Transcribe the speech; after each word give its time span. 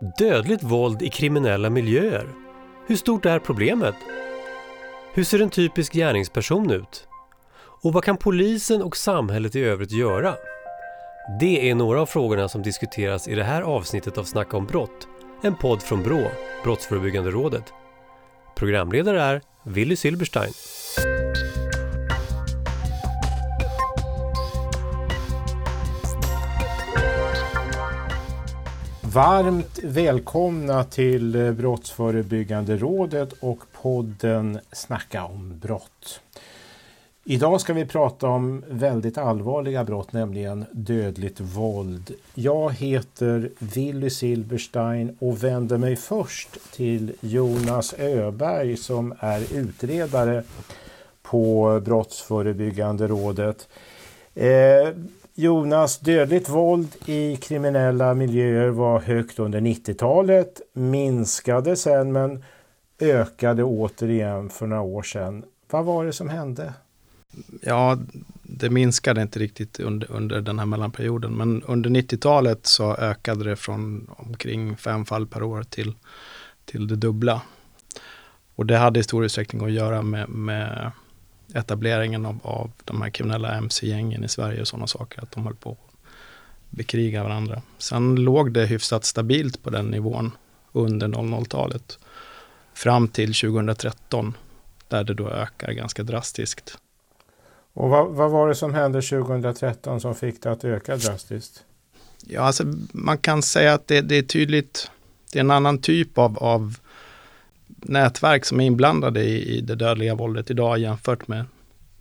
Dödligt 0.00 0.62
våld 0.62 1.02
i 1.02 1.08
kriminella 1.08 1.70
miljöer. 1.70 2.28
Hur 2.86 2.96
stort 2.96 3.26
är 3.26 3.38
problemet? 3.38 3.94
Hur 5.12 5.24
ser 5.24 5.42
en 5.42 5.50
typisk 5.50 5.92
gärningsperson 5.92 6.70
ut? 6.70 7.08
Och 7.82 7.92
vad 7.92 8.04
kan 8.04 8.16
polisen 8.16 8.82
och 8.82 8.96
samhället 8.96 9.56
i 9.56 9.60
övrigt 9.60 9.92
göra? 9.92 10.34
Det 11.40 11.70
är 11.70 11.74
några 11.74 12.00
av 12.00 12.06
frågorna 12.06 12.48
som 12.48 12.62
diskuteras 12.62 13.28
i 13.28 13.34
det 13.34 13.44
här 13.44 13.62
avsnittet 13.62 14.18
av 14.18 14.24
Snacka 14.24 14.56
om 14.56 14.66
brott, 14.66 15.08
en 15.42 15.56
podd 15.56 15.82
från 15.82 16.02
BRÅ, 16.02 16.30
Brottsförebyggande 16.64 17.30
rådet. 17.30 17.64
Programledare 18.56 19.22
är 19.22 19.40
Willy 19.64 19.96
Silberstein. 19.96 20.52
Varmt 29.14 29.78
välkomna 29.82 30.84
till 30.84 31.34
eh, 31.34 31.52
Brottsförebyggande 31.52 32.76
rådet 32.76 33.32
och 33.40 33.58
podden 33.82 34.58
Snacka 34.72 35.24
om 35.24 35.58
brott. 35.58 36.20
Idag 37.24 37.60
ska 37.60 37.72
vi 37.72 37.86
prata 37.86 38.28
om 38.28 38.64
väldigt 38.68 39.18
allvarliga 39.18 39.84
brott, 39.84 40.12
nämligen 40.12 40.64
dödligt 40.72 41.40
våld. 41.40 42.14
Jag 42.34 42.72
heter 42.72 43.50
Willy 43.58 44.10
Silberstein 44.10 45.16
och 45.20 45.44
vänder 45.44 45.78
mig 45.78 45.96
först 45.96 46.72
till 46.72 47.12
Jonas 47.20 47.94
Öberg 47.98 48.76
som 48.76 49.14
är 49.18 49.54
utredare 49.54 50.42
på 51.22 51.80
Brottsförebyggande 51.84 53.06
rådet. 53.06 53.68
Eh, 54.34 54.88
Jonas, 55.34 55.98
dödligt 55.98 56.48
våld 56.48 56.96
i 57.06 57.36
kriminella 57.36 58.14
miljöer 58.14 58.68
var 58.68 59.00
högt 59.00 59.38
under 59.38 59.60
90-talet, 59.60 60.60
minskade 60.72 61.76
sen 61.76 62.12
men 62.12 62.44
ökade 63.00 63.64
återigen 63.64 64.50
för 64.50 64.66
några 64.66 64.82
år 64.82 65.02
sedan. 65.02 65.44
Vad 65.70 65.84
var 65.84 66.04
det 66.04 66.12
som 66.12 66.28
hände? 66.28 66.74
Ja, 67.62 67.98
det 68.42 68.70
minskade 68.70 69.22
inte 69.22 69.38
riktigt 69.38 69.80
under, 69.80 70.12
under 70.12 70.40
den 70.40 70.58
här 70.58 70.66
mellanperioden, 70.66 71.32
men 71.32 71.62
under 71.62 71.90
90-talet 71.90 72.66
så 72.66 72.96
ökade 72.96 73.44
det 73.44 73.56
från 73.56 74.10
omkring 74.16 74.76
fem 74.76 75.04
fall 75.04 75.26
per 75.26 75.42
år 75.42 75.62
till, 75.62 75.94
till 76.64 76.88
det 76.88 76.96
dubbla. 76.96 77.42
Och 78.54 78.66
det 78.66 78.76
hade 78.76 79.00
i 79.00 79.02
stor 79.02 79.24
utsträckning 79.24 79.64
att 79.64 79.72
göra 79.72 80.02
med, 80.02 80.28
med 80.28 80.92
etableringen 81.54 82.26
av, 82.26 82.38
av 82.42 82.70
de 82.84 83.02
här 83.02 83.10
kriminella 83.10 83.54
mc-gängen 83.54 84.24
i 84.24 84.28
Sverige 84.28 84.60
och 84.60 84.68
sådana 84.68 84.86
saker, 84.86 85.22
att 85.22 85.30
de 85.30 85.44
höll 85.44 85.54
på 85.54 85.70
att 85.70 85.90
bekriga 86.70 87.22
varandra. 87.22 87.62
Sen 87.78 88.14
låg 88.14 88.52
det 88.52 88.66
hyfsat 88.66 89.04
stabilt 89.04 89.62
på 89.62 89.70
den 89.70 89.86
nivån 89.86 90.32
under 90.72 91.08
00-talet 91.08 91.98
fram 92.74 93.08
till 93.08 93.34
2013 93.34 94.36
där 94.88 95.04
det 95.04 95.14
då 95.14 95.28
ökar 95.30 95.72
ganska 95.72 96.02
drastiskt. 96.02 96.78
Och 97.72 97.88
vad, 97.88 98.08
vad, 98.08 98.30
var 98.30 98.48
det 98.48 98.54
som 98.54 98.74
hände 98.74 99.02
2013 99.02 100.00
som 100.00 100.14
fick 100.14 100.42
det 100.42 100.50
att 100.50 100.64
öka 100.64 100.96
drastiskt? 100.96 101.64
Ja, 102.26 102.40
alltså 102.40 102.64
man 102.92 103.18
kan 103.18 103.42
säga 103.42 103.74
att 103.74 103.86
det, 103.86 104.00
det 104.00 104.14
är 104.14 104.22
tydligt, 104.22 104.90
det 105.32 105.38
är 105.38 105.40
en 105.40 105.50
annan 105.50 105.78
typ 105.78 106.18
av, 106.18 106.38
av 106.38 106.76
nätverk 107.82 108.44
som 108.44 108.60
är 108.60 108.64
inblandade 108.64 109.24
i, 109.24 109.56
i 109.56 109.60
det 109.60 109.74
dödliga 109.74 110.14
våldet 110.14 110.50
idag 110.50 110.78
jämfört 110.78 111.28
med, 111.28 111.44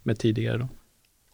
med 0.04 0.20
tidigare. 0.20 0.58
Då. 0.58 0.68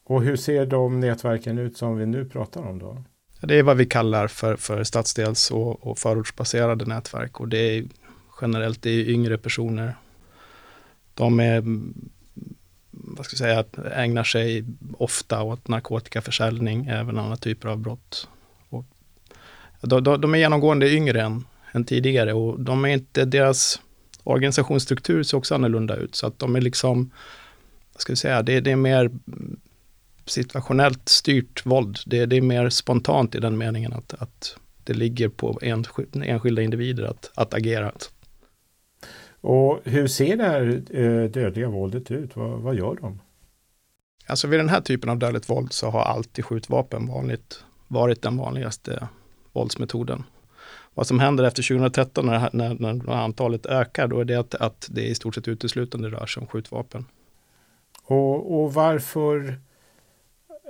Och 0.03 0.23
hur 0.23 0.35
ser 0.35 0.65
de 0.65 0.99
nätverken 0.99 1.57
ut 1.57 1.77
som 1.77 1.97
vi 1.97 2.05
nu 2.05 2.25
pratar 2.25 2.61
om 2.61 2.79
då? 2.79 3.03
Det 3.41 3.59
är 3.59 3.63
vad 3.63 3.77
vi 3.77 3.85
kallar 3.85 4.27
för, 4.27 4.55
för 4.55 4.83
stadsdels 4.83 5.51
och, 5.51 5.87
och 5.87 5.99
förortsbaserade 5.99 6.85
nätverk 6.85 7.39
och 7.39 7.47
det 7.47 7.57
är 7.57 7.85
generellt 8.41 8.81
det 8.81 8.89
är 8.89 9.09
yngre 9.09 9.37
personer. 9.37 9.95
De 11.13 11.39
är, 11.39 11.63
vad 12.91 13.25
ska 13.25 13.45
jag 13.45 13.65
säga, 13.73 13.91
ägnar 13.95 14.23
sig 14.23 14.65
ofta 14.97 15.43
åt 15.43 15.67
narkotikaförsäljning, 15.67 16.85
även 16.85 17.19
andra 17.19 17.37
typer 17.37 17.69
av 17.69 17.77
brott. 17.77 18.27
Och 18.69 18.85
de, 19.81 20.03
de, 20.03 20.21
de 20.21 20.33
är 20.33 20.37
genomgående 20.37 20.89
yngre 20.91 21.21
än, 21.21 21.45
än 21.71 21.85
tidigare 21.85 22.33
och 22.33 22.59
de 22.59 22.85
är 22.85 22.89
inte, 22.89 23.25
deras 23.25 23.81
organisationsstruktur 24.25 25.23
ser 25.23 25.37
också 25.37 25.55
annorlunda 25.55 25.95
ut. 25.95 26.15
Så 26.15 26.27
att 26.27 26.39
de 26.39 26.55
är 26.55 26.61
liksom, 26.61 27.11
vad 27.93 28.01
ska 28.01 28.13
vi 28.13 28.17
säga, 28.17 28.41
det, 28.41 28.59
det 28.59 28.71
är 28.71 28.75
mer 28.75 29.11
situationellt 30.25 31.09
styrt 31.09 31.65
våld. 31.65 31.97
Det, 32.05 32.25
det, 32.25 32.37
är 32.37 32.41
mer 32.41 32.69
spontant 32.69 33.35
i 33.35 33.39
den 33.39 33.57
meningen 33.57 33.93
att, 33.93 34.13
att 34.13 34.57
det 34.83 34.93
ligger 34.93 35.29
på 35.29 35.59
enskilda 36.13 36.61
individer 36.61 37.03
att, 37.03 37.31
att 37.35 37.53
agera. 37.53 37.91
Och 39.41 39.79
hur 39.83 40.07
ser 40.07 40.37
det 40.37 40.43
här 40.43 40.83
eh, 40.91 41.29
dödliga 41.29 41.69
våldet 41.69 42.11
ut? 42.11 42.35
Vad, 42.35 42.59
vad 42.59 42.75
gör 42.75 42.97
de? 43.01 43.21
Alltså 44.27 44.47
vid 44.47 44.59
den 44.59 44.69
här 44.69 44.81
typen 44.81 45.09
av 45.09 45.19
dödligt 45.19 45.49
våld 45.49 45.73
så 45.73 45.89
har 45.89 46.01
alltid 46.01 46.45
skjutvapen 46.45 47.07
vanligt 47.07 47.63
varit 47.87 48.21
den 48.21 48.37
vanligaste 48.37 49.07
våldsmetoden. 49.53 50.23
Vad 50.95 51.07
som 51.07 51.19
händer 51.19 51.43
efter 51.43 51.63
2013 51.63 52.25
när, 52.25 52.49
när, 52.53 52.73
när 52.93 53.13
antalet 53.13 53.65
ökar, 53.65 54.07
då 54.07 54.19
är 54.19 54.25
det 54.25 54.35
att, 54.35 54.55
att 54.55 54.87
det 54.91 55.01
i 55.01 55.15
stort 55.15 55.35
sett 55.35 55.47
uteslutande 55.47 56.09
rör 56.09 56.25
sig 56.25 56.41
om 56.41 56.47
skjutvapen. 56.47 57.05
Och, 58.03 58.61
och 58.61 58.73
varför, 58.73 59.59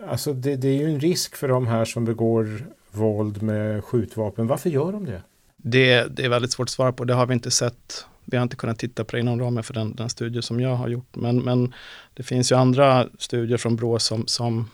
alltså 0.07 0.33
det, 0.33 0.55
det, 0.55 0.67
är 0.67 0.73
ju 0.73 0.89
en 0.89 0.99
risk 0.99 1.35
för 1.35 1.47
de 1.47 1.67
här 1.67 1.85
som 1.85 2.05
begår 2.05 2.65
våld 2.91 3.41
med 3.41 3.83
skjutvapen. 3.83 4.47
Varför 4.47 4.69
gör 4.69 4.91
de 4.91 5.05
det? 5.05 5.21
Det, 5.57 6.15
det 6.15 6.25
är 6.25 6.29
väldigt 6.29 6.51
svårt 6.51 6.65
att 6.65 6.69
svara 6.69 6.93
på, 6.93 7.03
det 7.03 7.13
har 7.13 7.25
vi 7.25 7.33
inte 7.33 7.51
sett. 7.51 8.05
Vi 8.25 8.37
har 8.37 8.43
inte 8.43 8.55
kunnat 8.55 8.79
titta 8.79 9.03
på 9.03 9.15
det 9.15 9.19
inom 9.19 9.39
ramen 9.39 9.63
för 9.63 9.73
den, 9.73 9.95
den 9.95 10.09
studie 10.09 10.41
som 10.41 10.59
jag 10.59 10.75
har 10.75 10.87
gjort. 10.87 11.15
Men, 11.15 11.37
men 11.37 11.73
det 12.13 12.23
finns 12.23 12.51
ju 12.51 12.55
andra 12.55 13.07
studier 13.19 13.57
från 13.57 13.75
Brå 13.75 13.99
som, 13.99 14.27
som 14.27 14.69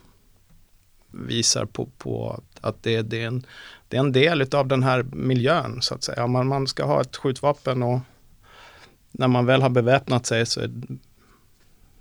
visar 1.12 1.66
på, 1.66 1.88
på 1.98 2.42
att 2.62 2.84
det, 2.84 3.02
det, 3.02 3.24
är 3.24 3.28
en, 3.28 3.46
det 3.92 3.98
är 3.98 4.02
en 4.02 4.12
del 4.12 4.56
av 4.56 4.68
den 4.68 4.84
här 4.84 5.04
miljön 5.04 5.82
så 5.82 5.96
att 5.96 6.04
säga. 6.04 6.28
Man, 6.28 6.48
man 6.48 6.68
ska 6.68 6.86
ha 6.86 7.02
ett 7.02 7.18
skjutvapen 7.18 7.84
och 7.84 8.00
när 9.12 9.28
man 9.28 9.46
väl 9.46 9.62
har 9.62 9.70
beväpnat 9.70 10.26
sig 10.26 10.46
så 10.46 10.62
är, 10.62 10.72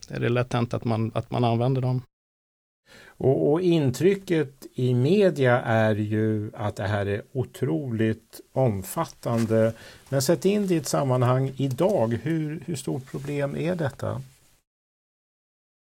det 0.09 0.29
lätt 0.29 0.53
hänt 0.53 0.75
att 0.75 0.85
man, 0.85 1.11
att 1.15 1.31
man 1.31 1.45
använder 1.45 1.81
dem. 1.81 2.03
Och, 3.07 3.53
och, 3.53 3.61
intrycket 3.61 4.67
i 4.75 4.95
media 4.95 5.61
är 5.61 5.95
ju 5.95 6.51
att 6.55 6.77
det 6.77 6.87
här 6.87 7.07
är 7.07 7.23
otroligt 7.33 8.41
omfattande. 8.53 9.73
Men 10.09 10.23
sätt 10.23 10.45
in 10.45 10.67
det 10.67 10.75
i 10.75 10.77
ett 10.77 10.87
sammanhang 10.87 11.53
idag. 11.57 12.19
Hur, 12.23 12.63
hur 12.67 12.77
stort 12.77 13.11
problem 13.11 13.57
är 13.57 13.75
detta? 13.75 14.23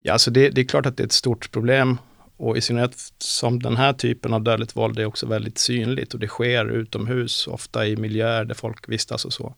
Ja, 0.02 0.12
alltså 0.12 0.30
det, 0.30 0.50
det 0.50 0.60
är 0.60 0.64
klart 0.64 0.86
att 0.86 0.96
det 0.96 1.02
är 1.02 1.06
ett 1.06 1.12
stort 1.12 1.50
problem 1.50 1.98
och 2.44 2.56
i 2.56 2.60
synnerhet 2.60 3.12
som 3.18 3.62
den 3.62 3.76
här 3.76 3.92
typen 3.92 4.34
av 4.34 4.42
dödligt 4.42 4.76
våld 4.76 4.98
är 4.98 5.04
också 5.04 5.26
väldigt 5.26 5.58
synligt 5.58 6.14
och 6.14 6.20
det 6.20 6.28
sker 6.28 6.64
utomhus, 6.66 7.46
ofta 7.46 7.86
i 7.86 7.96
miljöer 7.96 8.44
där 8.44 8.54
folk 8.54 8.88
vistas 8.88 9.24
och 9.24 9.32
så. 9.32 9.54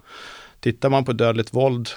Tittar 0.60 0.90
man 0.90 1.04
på 1.04 1.12
dödligt 1.12 1.54
våld, 1.54 1.88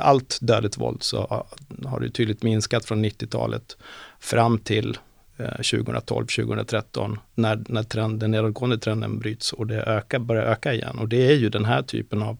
allt 0.00 0.38
dödligt 0.40 0.78
våld, 0.78 1.02
så 1.02 1.46
har 1.84 2.00
det 2.00 2.10
tydligt 2.10 2.42
minskat 2.42 2.84
från 2.84 3.04
90-talet 3.04 3.76
fram 4.20 4.58
till 4.58 4.98
eh, 5.36 5.44
2012-2013 5.44 7.18
när, 7.34 7.64
när 7.68 7.82
trend, 7.82 8.20
den 8.20 8.30
nedåtgående 8.30 8.78
trenden 8.78 9.18
bryts 9.18 9.52
och 9.52 9.66
det 9.66 9.82
ökar, 9.82 10.18
börjar 10.18 10.42
öka 10.42 10.74
igen. 10.74 10.98
Och 10.98 11.08
det 11.08 11.26
är 11.26 11.34
ju 11.34 11.48
den 11.48 11.64
här 11.64 11.82
typen 11.82 12.22
av 12.22 12.36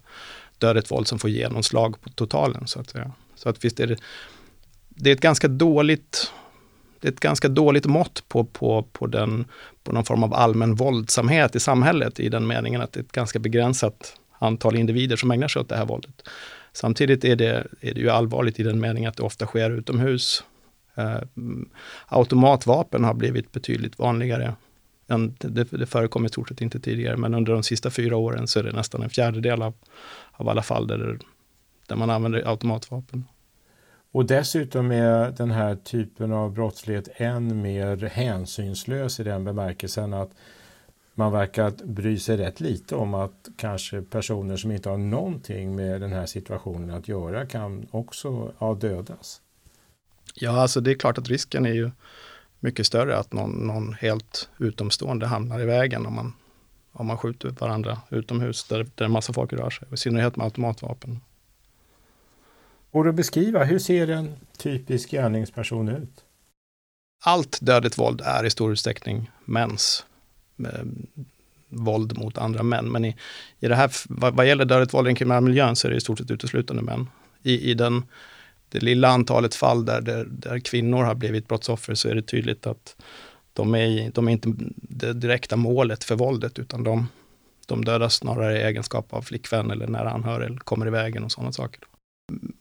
dödligt 0.59 0.91
våld 0.91 1.07
som 1.09 1.19
får 1.19 1.31
genomslag 1.31 2.01
på 2.01 2.09
totalen 2.09 2.67
så 2.67 2.81
att 2.81 2.91
säga. 2.91 3.13
Så 3.35 3.49
att 3.49 3.65
visst 3.65 3.81
är 3.81 3.87
det, 3.87 3.97
det 4.89 5.11
är 5.11 5.15
ett 5.15 5.21
ganska 5.21 5.49
dåligt 5.49 6.33
ett 7.07 7.21
ganska 7.21 7.49
dåligt 7.49 7.87
mått 7.87 8.25
på, 8.29 8.45
på, 8.45 8.83
på, 8.83 9.07
den, 9.07 9.45
på 9.85 9.93
någon 9.93 10.05
form 10.05 10.23
av 10.23 10.35
allmän 10.35 10.75
våldsamhet 10.75 11.57
i 11.57 11.61
samhället 11.61 12.21
i 12.21 12.29
den 12.29 12.47
meningen 12.47 12.81
att 12.81 12.93
det 12.93 13.01
är 13.01 13.05
ett 13.05 13.13
ganska 13.13 13.39
begränsat 13.39 14.17
antal 14.39 14.77
individer 14.77 15.17
som 15.17 15.31
ägnar 15.31 15.49
sig 15.49 15.61
åt 15.61 15.69
det 15.69 15.77
här 15.77 15.87
våldet. 15.87 16.29
Samtidigt 16.73 17.25
är 17.25 17.37
det, 17.37 17.67
är 17.81 17.95
det 17.95 18.01
ju 18.01 18.11
allvarligt 18.11 18.61
i 18.61 18.63
den 18.63 18.81
meningen 18.81 19.09
att 19.09 19.17
det 19.17 19.23
ofta 19.23 19.47
sker 19.47 19.71
utomhus. 19.71 20.45
Eh, 20.95 21.19
automatvapen 22.07 23.05
har 23.05 23.15
blivit 23.15 23.53
betydligt 23.53 23.99
vanligare. 23.99 24.55
Än, 25.09 25.37
det, 25.39 25.65
det 25.65 25.87
förekom 25.87 26.27
i 26.27 26.29
stort 26.29 26.49
sett 26.49 26.61
inte 26.61 26.81
tidigare, 26.81 27.17
men 27.17 27.35
under 27.35 27.53
de 27.53 27.63
sista 27.63 27.91
fyra 27.91 28.17
åren 28.17 28.49
så 28.49 28.59
är 28.59 28.63
det 28.63 28.73
nästan 28.73 29.03
en 29.03 29.11
fjärdedel 29.11 29.63
av, 29.63 29.75
av 30.33 30.49
alla 30.49 30.63
fall 30.63 30.87
där, 30.87 31.19
där 31.87 31.97
man 31.97 32.11
använder 32.11 32.49
automatvapen. 32.49 33.25
Och 34.17 34.27
dessutom 34.27 34.91
är 34.91 35.31
den 35.31 35.51
här 35.51 35.77
typen 35.77 36.33
av 36.33 36.53
brottslighet 36.53 37.09
än 37.15 37.63
mer 37.63 37.97
hänsynslös 37.97 39.21
i 39.21 39.23
den 39.23 39.45
bemärkelsen 39.45 40.15
att 40.15 40.31
man 41.15 41.33
verkar 41.33 41.73
bry 41.85 42.19
sig 42.19 42.37
rätt 42.37 42.61
lite 42.61 42.95
om 42.95 43.15
att 43.15 43.49
kanske 43.57 44.03
personer 44.03 44.57
som 44.57 44.73
inte 44.73 44.89
har 44.89 44.97
någonting 44.97 45.77
med 45.77 46.01
den 46.01 46.13
här 46.13 46.27
situationen 46.27 46.91
att 46.91 47.09
göra 47.09 47.47
kan 47.47 47.87
också 47.91 48.53
ja, 48.59 48.75
dödas. 48.75 49.41
Ja, 50.35 50.61
alltså 50.61 50.81
det 50.81 50.91
är 50.91 50.95
klart 50.95 51.19
att 51.19 51.29
risken 51.29 51.67
är 51.67 51.75
ju 51.75 51.91
mycket 52.61 52.87
större 52.87 53.17
att 53.17 53.33
någon, 53.33 53.51
någon 53.51 53.95
helt 53.95 54.49
utomstående 54.59 55.27
hamnar 55.27 55.61
i 55.61 55.65
vägen 55.65 56.07
om 56.07 56.15
man, 56.15 56.33
om 56.93 57.07
man 57.07 57.19
skjuter 57.19 57.49
varandra 57.49 57.99
utomhus 58.11 58.65
där, 58.65 58.87
där 58.95 59.05
en 59.05 59.13
massa 59.13 59.33
folk 59.33 59.53
rör 59.53 59.71
sig, 59.71 59.89
i 59.93 59.97
synnerhet 59.97 60.37
med 60.37 60.45
automatvapen. 60.45 61.21
Går 62.97 63.05
det 63.05 63.11
att 63.11 63.17
beskriva, 63.17 63.65
hur 63.65 63.79
ser 63.79 64.09
en 64.09 64.33
typisk 64.59 65.11
gärningsperson 65.11 65.89
ut? 65.89 66.25
Allt 67.25 67.59
dödligt 67.61 67.99
våld 67.99 68.21
är 68.25 68.45
i 68.45 68.51
stor 68.51 68.73
utsträckning 68.73 69.31
mäns 69.45 70.05
eh, 70.59 70.85
våld 71.69 72.19
mot 72.19 72.39
andra 72.39 72.63
män. 72.63 72.93
Men 72.93 73.05
i, 73.05 73.17
i 73.61 73.69
det 73.69 73.75
här, 73.75 73.91
vad, 74.09 74.35
vad 74.35 74.47
gäller 74.49 74.65
dödligt 74.65 74.95
våld 74.95 75.07
i 75.07 75.09
den 75.09 75.15
kriminella 75.15 75.41
miljön 75.41 75.77
så 75.77 75.87
är 75.87 75.91
det 75.91 75.97
i 75.97 76.01
stort 76.01 76.19
sett 76.19 76.31
uteslutande 76.31 76.83
män. 76.83 77.09
I, 77.43 77.71
i 77.71 77.75
den, 77.75 78.05
det 78.69 78.83
lilla 78.83 79.09
antalet 79.09 79.55
fall 79.55 79.85
där, 79.85 80.01
där, 80.01 80.25
där 80.29 80.59
kvinnor 80.59 81.03
har 81.03 81.15
blivit 81.15 81.49
brottsoffer 81.49 81.95
så 81.95 82.09
är 82.09 82.15
det 82.15 82.23
tydligt 82.23 82.67
att 82.67 82.97
de 83.53 83.75
är, 83.75 84.11
de 84.11 84.29
är 84.29 84.33
inte 84.33 84.53
det 84.73 85.13
direkta 85.13 85.57
målet 85.57 86.05
för 86.05 86.15
våldet 86.15 86.59
utan 86.59 86.85
de, 86.85 87.09
de 87.67 87.85
dödas 87.85 88.15
snarare 88.15 88.59
i 88.59 88.63
egenskap 88.63 89.13
av 89.13 89.23
flickvän 89.23 89.71
eller 89.71 89.87
nära 89.87 90.11
anhörig 90.11 90.47
eller 90.47 90.59
kommer 90.59 90.87
i 90.87 90.91
vägen 90.91 91.25
och 91.25 91.33
sådana 91.33 91.53
saker. 91.53 91.81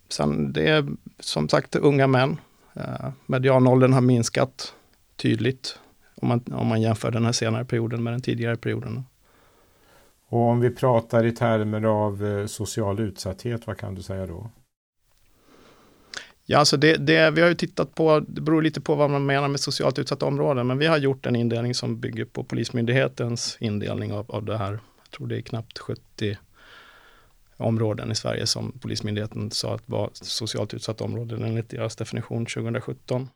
Sen 0.09 0.53
det 0.53 0.69
är 0.69 0.85
som 1.19 1.49
sagt 1.49 1.75
unga 1.75 2.07
män. 2.07 2.37
Eh, 2.73 3.09
medianåldern 3.25 3.93
har 3.93 4.01
minskat 4.01 4.73
tydligt 5.15 5.79
om 6.15 6.27
man, 6.27 6.43
om 6.51 6.67
man 6.67 6.81
jämför 6.81 7.11
den 7.11 7.25
här 7.25 7.31
senare 7.31 7.65
perioden 7.65 8.03
med 8.03 8.13
den 8.13 8.21
tidigare 8.21 8.55
perioden. 8.55 9.03
Och 10.27 10.39
om 10.39 10.59
vi 10.59 10.69
pratar 10.69 11.25
i 11.25 11.31
termer 11.31 11.83
av 11.83 12.25
eh, 12.25 12.45
social 12.45 12.99
utsatthet, 12.99 13.67
vad 13.67 13.77
kan 13.77 13.95
du 13.95 14.01
säga 14.01 14.25
då? 14.25 14.49
Ja, 16.45 16.59
alltså 16.59 16.77
det, 16.77 16.95
det, 16.95 17.31
vi 17.31 17.41
har 17.41 17.49
ju 17.49 17.55
tittat 17.55 17.95
på, 17.95 18.19
det 18.19 18.41
beror 18.41 18.61
lite 18.61 18.81
på 18.81 18.95
vad 18.95 19.09
man 19.09 19.25
menar 19.25 19.47
med 19.47 19.59
socialt 19.59 19.99
utsatta 19.99 20.25
områden, 20.25 20.67
men 20.67 20.77
vi 20.77 20.87
har 20.87 20.97
gjort 20.97 21.25
en 21.25 21.35
indelning 21.35 21.75
som 21.75 21.99
bygger 21.99 22.25
på 22.25 22.43
Polismyndighetens 22.43 23.57
indelning 23.59 24.13
av, 24.13 24.31
av 24.31 24.45
det 24.45 24.57
här. 24.57 24.71
Jag 24.71 25.11
tror 25.11 25.27
det 25.27 25.37
är 25.37 25.41
knappt 25.41 25.79
70 25.79 26.37
områden 27.57 28.11
i 28.11 28.15
Sverige 28.15 28.47
som 28.47 28.71
Polismyndigheten 28.71 29.51
sa 29.51 29.75
att 29.75 29.83
var 29.85 30.09
socialt 30.13 30.73
utsatta 30.73 31.03
områden 31.03 31.43
enligt 31.43 31.69
deras 31.69 31.95
definition 31.95 32.45
2017. 32.45 33.29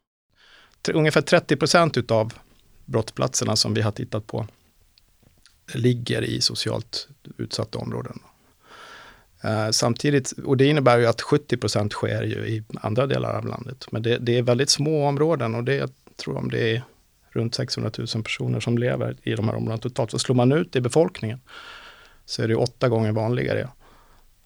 Ungefär 0.94 1.22
30 1.22 1.56
procent 1.56 1.98
utav 1.98 2.34
brottsplatserna 2.86 3.56
som 3.56 3.74
vi 3.74 3.82
har 3.82 3.92
tittat 3.92 4.28
på 4.28 4.48
ligger 5.74 6.22
i 6.22 6.42
socialt 6.42 7.08
utsatta 7.38 7.80
områden. 7.80 8.20
Eh, 9.44 9.70
samtidigt, 9.70 10.32
och 10.32 10.58
det 10.58 10.66
innebär 10.66 10.98
ju 11.00 11.06
att 11.06 11.22
70 11.22 11.58
procent 11.58 11.94
sker 11.94 12.24
ju 12.24 12.48
i 12.48 12.64
andra 12.82 13.08
delar 13.08 13.38
av 13.38 13.46
landet. 13.46 13.88
Men 13.92 14.02
det, 14.02 14.18
det, 14.18 14.38
är 14.38 14.42
väldigt 14.42 14.70
små 14.70 15.08
områden 15.08 15.56
och 15.56 15.64
det 15.64 15.76
jag 15.76 15.90
tror 16.16 16.38
om 16.38 16.52
det 16.52 16.76
är 16.76 16.84
runt 17.30 17.56
600 17.56 17.92
000 17.98 18.24
personer 18.24 18.60
som 18.60 18.78
lever 18.78 19.18
i 19.24 19.32
de 19.36 19.48
här 19.48 19.56
områdena 19.56 19.78
totalt. 19.78 20.12
Så 20.12 20.20
slår 20.20 20.36
man 20.36 20.52
ut 20.52 20.76
i 20.76 20.82
befolkningen 20.82 21.40
så 22.26 22.44
är 22.44 22.48
det 22.48 22.56
åtta 22.56 22.90
gånger 22.90 23.12
vanligare 23.12 23.70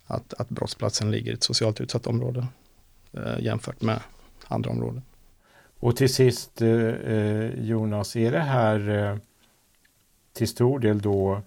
att, 0.05 0.33
att 0.33 0.49
brottsplatsen 0.49 1.11
ligger 1.11 1.31
i 1.31 1.33
ett 1.33 1.43
socialt 1.43 1.81
utsatt 1.81 2.07
område 2.07 2.47
uh, 3.17 3.43
jämfört 3.43 3.81
med 3.81 3.99
andra 4.47 4.69
områden. 4.69 5.01
Och 5.79 5.95
till 5.95 6.13
sist 6.13 6.61
uh, 6.61 7.65
Jonas, 7.65 8.15
är 8.15 8.31
det 8.31 8.39
här 8.39 9.19
till 10.33 10.47
stor 10.47 10.79
del 10.79 11.01
då 11.01 11.41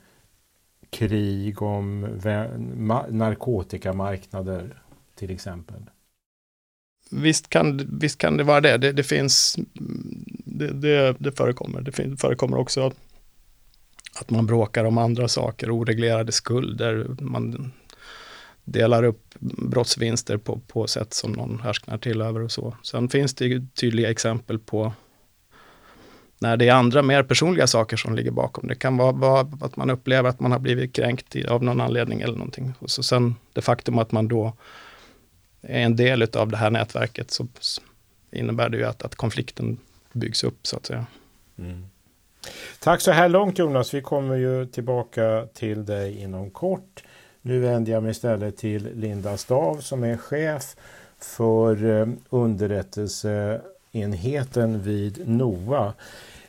krig 0.91 1.63
om 1.63 2.01
narkotikamarknader 3.09 4.83
till 5.15 5.31
exempel? 5.31 5.83
Visst 7.11 7.49
kan, 7.49 7.99
visst 8.01 8.19
kan 8.19 8.37
det 8.37 8.45
vara 8.45 8.61
det. 8.61 8.77
Det, 8.77 8.93
det 8.93 9.03
finns, 9.03 9.57
det, 10.45 10.73
det, 10.73 11.17
det, 11.19 11.33
förekommer. 11.33 11.81
Det 11.81 12.17
förekommer 12.17 12.57
också 12.57 12.93
att 14.21 14.31
man 14.31 14.47
bråkar 14.47 14.85
om 14.85 14.99
andra 14.99 15.29
saker, 15.29 15.71
oreglerade 15.71 16.33
skulder, 16.33 17.07
man 17.21 17.73
delar 18.67 19.03
upp 19.03 19.35
brottsvinster 19.41 20.37
på, 20.37 20.61
på 20.67 20.87
sätt 20.87 21.15
som 21.15 21.33
någon 21.33 21.61
härsknar 21.61 21.99
till 21.99 22.21
över 22.21 22.41
och 22.41 22.53
så. 22.53 22.77
Sen 22.83 23.09
finns 23.09 23.35
det 23.35 23.75
tydliga 23.75 24.11
exempel 24.11 24.59
på 24.59 24.93
när 26.39 26.57
det 26.57 26.69
är 26.69 26.73
andra 26.73 27.03
mer 27.03 27.23
personliga 27.23 27.67
saker 27.67 27.97
som 27.97 28.15
ligger 28.15 28.31
bakom. 28.31 28.69
Det 28.69 28.75
kan 28.75 28.97
vara, 28.97 29.13
vara 29.13 29.41
att 29.61 29.77
man 29.77 29.91
upplever 29.91 30.29
att 30.29 30.41
man 30.41 30.53
har 30.53 30.59
blivit 30.59 30.93
kränkt 30.93 31.37
av 31.49 31.63
någon 31.63 31.81
anledning 31.81 32.21
eller 32.21 32.37
någonting. 32.37 32.73
Och 32.79 32.91
så 32.91 33.03
sen 33.03 33.35
det 33.53 33.63
faktum 33.63 33.99
att 33.99 34.13
man 34.13 34.29
då 34.29 34.53
är 35.63 35.81
en 35.81 35.97
del 35.97 36.23
av 36.23 36.49
det 36.49 36.57
här 36.57 36.71
nätverket 36.71 37.31
så 37.31 37.47
innebär 38.33 38.69
det 38.69 38.77
ju 38.77 38.85
att, 38.85 39.03
att 39.03 39.15
konflikten 39.15 39.79
byggs 40.13 40.45
upp 40.45 40.67
så 40.67 40.77
att 40.77 40.87
säga. 40.87 41.07
Mm. 41.59 41.87
Tack 42.81 43.01
så 43.01 43.11
här 43.11 43.29
långt 43.29 43.59
Jonas. 43.59 43.95
Vi 43.95 44.03
kommer 44.03 44.37
ju 44.37 44.67
tillbaka 44.67 45.47
till 45.55 45.85
dig 45.85 46.19
inom 46.19 46.51
kort. 46.51 47.03
Nu 47.47 47.61
vänder 47.61 47.93
jag 47.93 48.03
mig 48.03 48.11
istället 48.11 48.57
till 48.57 48.89
Linda 48.95 49.37
Stav 49.37 49.77
som 49.77 50.05
är 50.05 50.17
chef 50.17 50.77
för 51.19 52.01
eh, 52.01 52.09
underrättelseenheten 52.31 54.83
vid 54.83 55.29
NOA. 55.29 55.93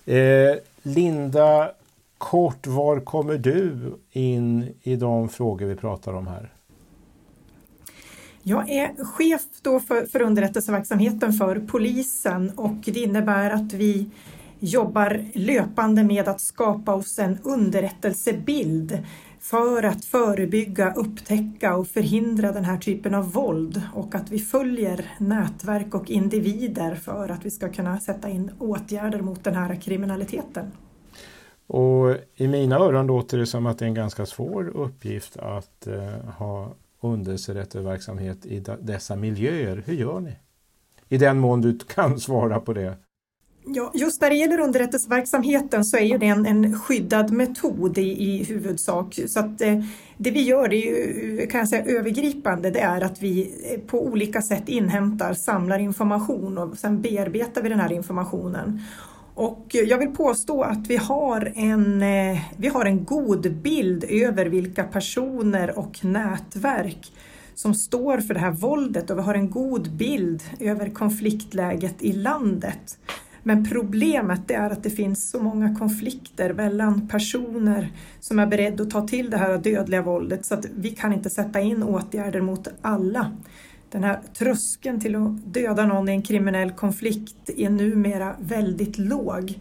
Eh, 0.05 0.55
Linda, 0.81 1.71
kort, 2.17 2.67
var 2.67 2.99
kommer 2.99 3.37
du 3.37 3.77
in 4.11 4.73
i 4.83 4.95
de 4.95 5.29
frågor 5.29 5.65
vi 5.65 5.75
pratar 5.75 6.13
om 6.13 6.27
här? 6.27 6.49
Jag 8.43 8.69
är 8.69 9.03
chef 9.03 9.41
då 9.61 9.79
för, 9.79 10.05
för 10.05 10.21
underrättelseverksamheten 10.21 11.33
för 11.33 11.59
polisen 11.59 12.51
och 12.55 12.75
det 12.85 12.99
innebär 12.99 13.49
att 13.49 13.73
vi 13.73 14.09
jobbar 14.59 15.25
löpande 15.33 16.03
med 16.03 16.27
att 16.27 16.41
skapa 16.41 16.93
oss 16.93 17.19
en 17.19 17.37
underrättelsebild 17.43 18.99
för 19.49 19.83
att 19.83 20.05
förebygga, 20.05 20.93
upptäcka 20.93 21.75
och 21.75 21.87
förhindra 21.87 22.51
den 22.51 22.65
här 22.65 22.77
typen 22.77 23.13
av 23.13 23.31
våld 23.31 23.81
och 23.93 24.15
att 24.15 24.31
vi 24.31 24.39
följer 24.39 25.05
nätverk 25.19 25.95
och 25.95 26.09
individer 26.09 26.95
för 26.95 27.29
att 27.29 27.45
vi 27.45 27.51
ska 27.51 27.69
kunna 27.69 27.99
sätta 27.99 28.29
in 28.29 28.51
åtgärder 28.59 29.21
mot 29.21 29.43
den 29.43 29.55
här 29.55 29.75
kriminaliteten. 29.75 30.71
Och 31.67 32.15
I 32.35 32.47
mina 32.47 32.75
öron 32.75 33.07
låter 33.07 33.37
det 33.37 33.45
som 33.45 33.65
att 33.65 33.79
det 33.79 33.85
är 33.85 33.87
en 33.87 33.93
ganska 33.93 34.25
svår 34.25 34.67
uppgift 34.67 35.37
att 35.37 35.87
eh, 35.87 36.29
ha 36.37 36.75
underrättelseverksamhet 37.01 38.45
i 38.45 38.63
dessa 38.79 39.15
miljöer. 39.15 39.83
Hur 39.85 39.93
gör 39.93 40.19
ni? 40.19 40.35
I 41.09 41.17
den 41.17 41.39
mån 41.39 41.61
du 41.61 41.79
kan 41.79 42.19
svara 42.19 42.59
på 42.59 42.73
det. 42.73 42.95
Ja, 43.69 43.91
just 43.93 44.21
när 44.21 44.29
det 44.29 44.35
gäller 44.35 44.59
underrättelseverksamheten 44.59 45.85
så 45.85 45.97
är 45.97 46.03
ju 46.03 46.17
det 46.17 46.25
en, 46.25 46.45
en 46.45 46.79
skyddad 46.79 47.31
metod 47.31 47.97
i, 47.97 48.01
i 48.01 48.43
huvudsak. 48.43 49.19
Så 49.27 49.39
att 49.39 49.61
eh, 49.61 49.79
det 50.17 50.31
vi 50.31 50.41
gör, 50.41 50.67
det 50.67 50.75
är 50.75 50.85
ju, 50.85 51.47
kan 51.47 51.59
jag 51.59 51.69
säga 51.69 51.85
övergripande, 51.85 52.71
det 52.71 52.79
är 52.79 53.01
att 53.01 53.21
vi 53.21 53.53
eh, 53.73 53.79
på 53.79 54.05
olika 54.05 54.41
sätt 54.41 54.69
inhämtar, 54.69 55.33
samlar 55.33 55.79
information 55.79 56.57
och 56.57 56.77
sen 56.77 57.01
bearbetar 57.01 57.61
vi 57.61 57.69
den 57.69 57.79
här 57.79 57.91
informationen. 57.91 58.81
Och 59.33 59.65
jag 59.71 59.97
vill 59.97 60.15
påstå 60.15 60.61
att 60.61 60.87
vi 60.87 60.97
har 60.97 61.53
en, 61.55 62.01
eh, 62.01 62.39
vi 62.57 62.67
har 62.67 62.85
en 62.85 63.05
god 63.05 63.53
bild 63.53 64.05
över 64.09 64.45
vilka 64.45 64.83
personer 64.83 65.79
och 65.79 66.05
nätverk 66.05 67.11
som 67.55 67.73
står 67.73 68.17
för 68.17 68.33
det 68.33 68.39
här 68.39 68.51
våldet 68.51 69.09
och 69.09 69.17
vi 69.17 69.21
har 69.21 69.33
en 69.33 69.49
god 69.49 69.91
bild 69.91 70.43
över 70.59 70.89
konfliktläget 70.89 71.95
i 71.99 72.13
landet. 72.13 72.97
Men 73.47 73.65
problemet 73.65 74.51
är 74.51 74.69
att 74.69 74.83
det 74.83 74.89
finns 74.89 75.29
så 75.29 75.39
många 75.39 75.75
konflikter 75.75 76.53
mellan 76.53 77.07
personer 77.07 77.91
som 78.19 78.39
är 78.39 78.47
beredda 78.47 78.83
att 78.83 78.89
ta 78.89 79.07
till 79.07 79.29
det 79.29 79.37
här 79.37 79.57
dödliga 79.57 80.01
våldet 80.01 80.45
så 80.45 80.53
att 80.53 80.65
vi 80.75 80.89
kan 80.89 81.13
inte 81.13 81.29
sätta 81.29 81.61
in 81.61 81.83
åtgärder 81.83 82.41
mot 82.41 82.67
alla. 82.81 83.31
Den 83.89 84.03
här 84.03 84.19
tröskeln 84.37 84.99
till 84.99 85.15
att 85.15 85.53
döda 85.53 85.85
någon 85.85 86.09
i 86.09 86.11
en 86.11 86.21
kriminell 86.21 86.71
konflikt 86.71 87.49
är 87.57 87.69
numera 87.69 88.35
väldigt 88.39 88.97
låg. 88.97 89.59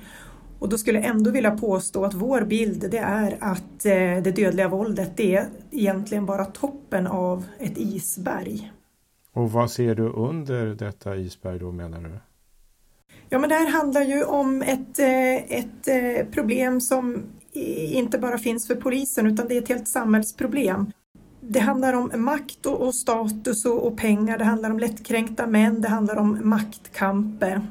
Och 0.59 0.69
då 0.69 0.79
skulle 0.79 1.01
jag 1.01 1.09
ändå 1.09 1.31
vilja 1.31 1.51
påstå 1.51 2.05
att 2.05 2.15
vår 2.15 2.41
bild 2.41 2.91
det 2.91 2.99
är 2.99 3.37
att 3.41 3.87
eh, 3.87 4.23
det 4.23 4.37
dödliga 4.37 4.69
våldet 4.69 5.17
det 5.17 5.37
är 5.37 5.47
egentligen 5.71 6.27
bara 6.27 6.45
toppen 6.45 7.07
av 7.07 7.45
ett 7.59 7.79
isberg. 7.79 8.73
Och 9.33 9.53
vad 9.53 9.71
ser 9.71 9.95
du 9.95 10.09
under 10.09 10.67
detta 10.67 11.17
isberg 11.17 11.59
då 11.59 11.73
menar 11.73 12.01
du? 12.01 12.11
Ja, 13.29 13.39
men 13.39 13.49
det 13.49 13.55
här 13.55 13.71
handlar 13.71 14.03
ju 14.03 14.25
om 14.25 14.63
ett, 14.63 14.99
eh, 14.99 15.59
ett 15.59 15.89
eh, 15.89 16.27
problem 16.27 16.81
som 16.81 17.23
inte 17.93 18.19
bara 18.19 18.39
finns 18.39 18.67
för 18.67 18.75
polisen 18.75 19.27
utan 19.27 19.49
det 19.49 19.57
är 19.57 19.63
ett 19.63 19.69
helt 19.69 19.89
samhällsproblem. 19.89 20.93
Det 21.41 21.61
handlar 21.61 21.93
om 21.93 22.11
makt 22.15 22.67
och, 22.67 22.95
status 22.95 23.65
och, 23.65 23.87
och 23.87 23.99
pengar, 23.99 24.39
det 24.39 24.45
handlar 24.45 24.71
om 24.71 24.79
lättkränkta 24.79 25.47
män, 25.47 25.81
det 25.81 25.89
handlar 25.89 26.17
om 26.17 26.41
maktkamper. 26.43 27.67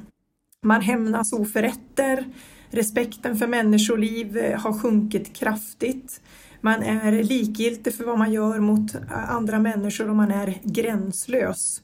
Man 0.64 0.82
hämnas 0.82 1.34
oförrätter, 1.34 2.26
respekten 2.70 3.38
för 3.38 3.48
människoliv 3.48 4.38
eh, 4.38 4.60
har 4.60 4.80
sjunkit 4.80 5.34
kraftigt. 5.36 6.22
Man 6.62 6.84
är 6.84 7.24
likgiltig 7.24 7.94
för 7.94 8.04
vad 8.04 8.18
man 8.18 8.34
gör 8.34 8.60
mot 8.60 8.96
andra 9.30 9.60
människor 9.60 10.10
och 10.10 10.16
man 10.16 10.32
är 10.32 10.60
gränslös. 10.64 11.82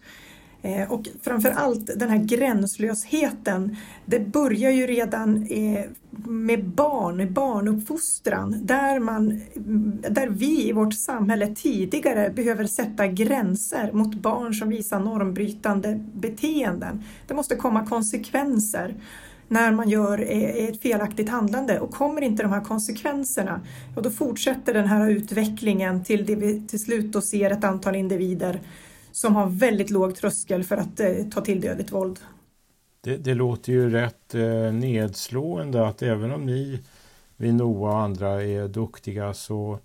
Eh, 0.62 0.92
och 0.92 1.08
framför 1.22 1.52
allt 1.52 2.00
den 2.00 2.10
här 2.10 2.18
gränslösheten, 2.18 3.76
det 4.06 4.20
börjar 4.20 4.72
ju 4.72 4.88
redan 4.88 5.48
eh, 5.50 5.86
med 6.26 6.66
barn, 6.66 7.34
barnuppfostran, 7.34 8.56
där, 8.64 9.00
man, 9.00 9.42
där 10.10 10.28
vi 10.30 10.70
i 10.70 10.72
vårt 10.72 10.94
samhälle 10.94 11.56
tidigare 11.56 12.30
behöver 12.30 12.66
sätta 12.66 13.08
gränser 13.08 13.92
mot 13.94 14.16
barn 14.16 14.54
som 14.54 14.70
visar 14.70 15.00
normbrytande 15.00 16.06
beteenden. 16.14 17.04
Det 17.28 17.34
måste 17.34 17.56
komma 17.56 17.86
konsekvenser 17.86 18.96
när 19.48 19.72
man 19.72 19.90
gör 19.90 20.22
eh, 20.22 20.66
ett 20.66 20.82
felaktigt 20.82 21.30
handlande 21.30 21.80
och 21.80 21.92
kommer 21.92 22.22
inte 22.22 22.44
de 22.44 22.52
här 22.52 22.62
konsekvenserna, 22.62 23.62
och 23.96 24.02
då 24.04 24.10
fortsätter 24.10 24.74
den 24.74 24.88
här 24.88 25.10
utvecklingen 25.10 26.04
till 26.04 26.26
det 26.26 26.36
vi 26.36 26.62
till 26.68 26.80
slut 26.80 27.14
då 27.14 27.22
ser 27.22 27.52
ett 27.52 27.64
antal 27.64 27.96
individer 27.96 28.62
som 29.12 29.36
har 29.36 29.50
väldigt 29.50 29.90
låg 29.90 30.16
tröskel 30.16 30.64
för 30.64 30.78
att 30.78 31.00
eh, 31.00 31.16
ta 31.32 31.42
till 31.42 31.62
dödligt 31.62 31.92
våld. 31.92 32.20
Det, 33.02 33.18
det 33.18 33.34
låter 33.34 33.72
ju 33.72 33.90
rätt 33.90 34.36
eh, 34.36 34.74
nedslående 34.74 35.88
att 35.88 36.02
även 36.02 36.32
om 36.32 36.46
ni, 36.46 36.80
vi 37.38 37.52
Noa 37.52 37.92
och 37.92 38.00
andra 38.00 38.44
är 38.44 38.68
duktiga 38.68 39.34
så 39.34 39.80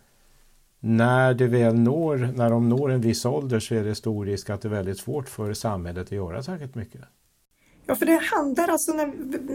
när 0.80 1.34
det 1.34 1.46
väl 1.46 1.74
når, 1.74 2.16
när 2.36 2.50
de 2.50 2.68
når 2.68 2.90
en 2.90 3.00
viss 3.00 3.24
ålder 3.24 3.60
så 3.60 3.74
är 3.74 3.84
det 3.84 3.94
stor 3.94 4.26
risk 4.26 4.50
att 4.50 4.60
det 4.60 4.68
är 4.68 4.70
väldigt 4.70 4.98
svårt 4.98 5.28
för 5.28 5.54
samhället 5.54 6.06
att 6.06 6.12
göra 6.12 6.42
särskilt 6.42 6.74
mycket. 6.74 7.00
Ja, 7.86 7.94
för 7.94 8.06
det 8.06 8.20
handlar 8.22 8.68
alltså 8.68 8.92
när, 8.92 9.12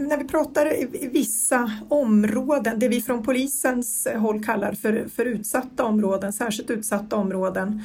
när 0.08 0.18
vi 0.18 0.24
pratar 0.24 0.74
i 0.76 1.08
vissa 1.12 1.70
områden, 1.88 2.78
det 2.78 2.88
vi 2.88 3.02
från 3.02 3.22
polisens 3.22 4.08
håll 4.16 4.44
kallar 4.44 4.72
för, 4.72 5.08
för 5.08 5.24
utsatta 5.24 5.84
områden, 5.84 6.32
särskilt 6.32 6.70
utsatta 6.70 7.16
områden, 7.16 7.82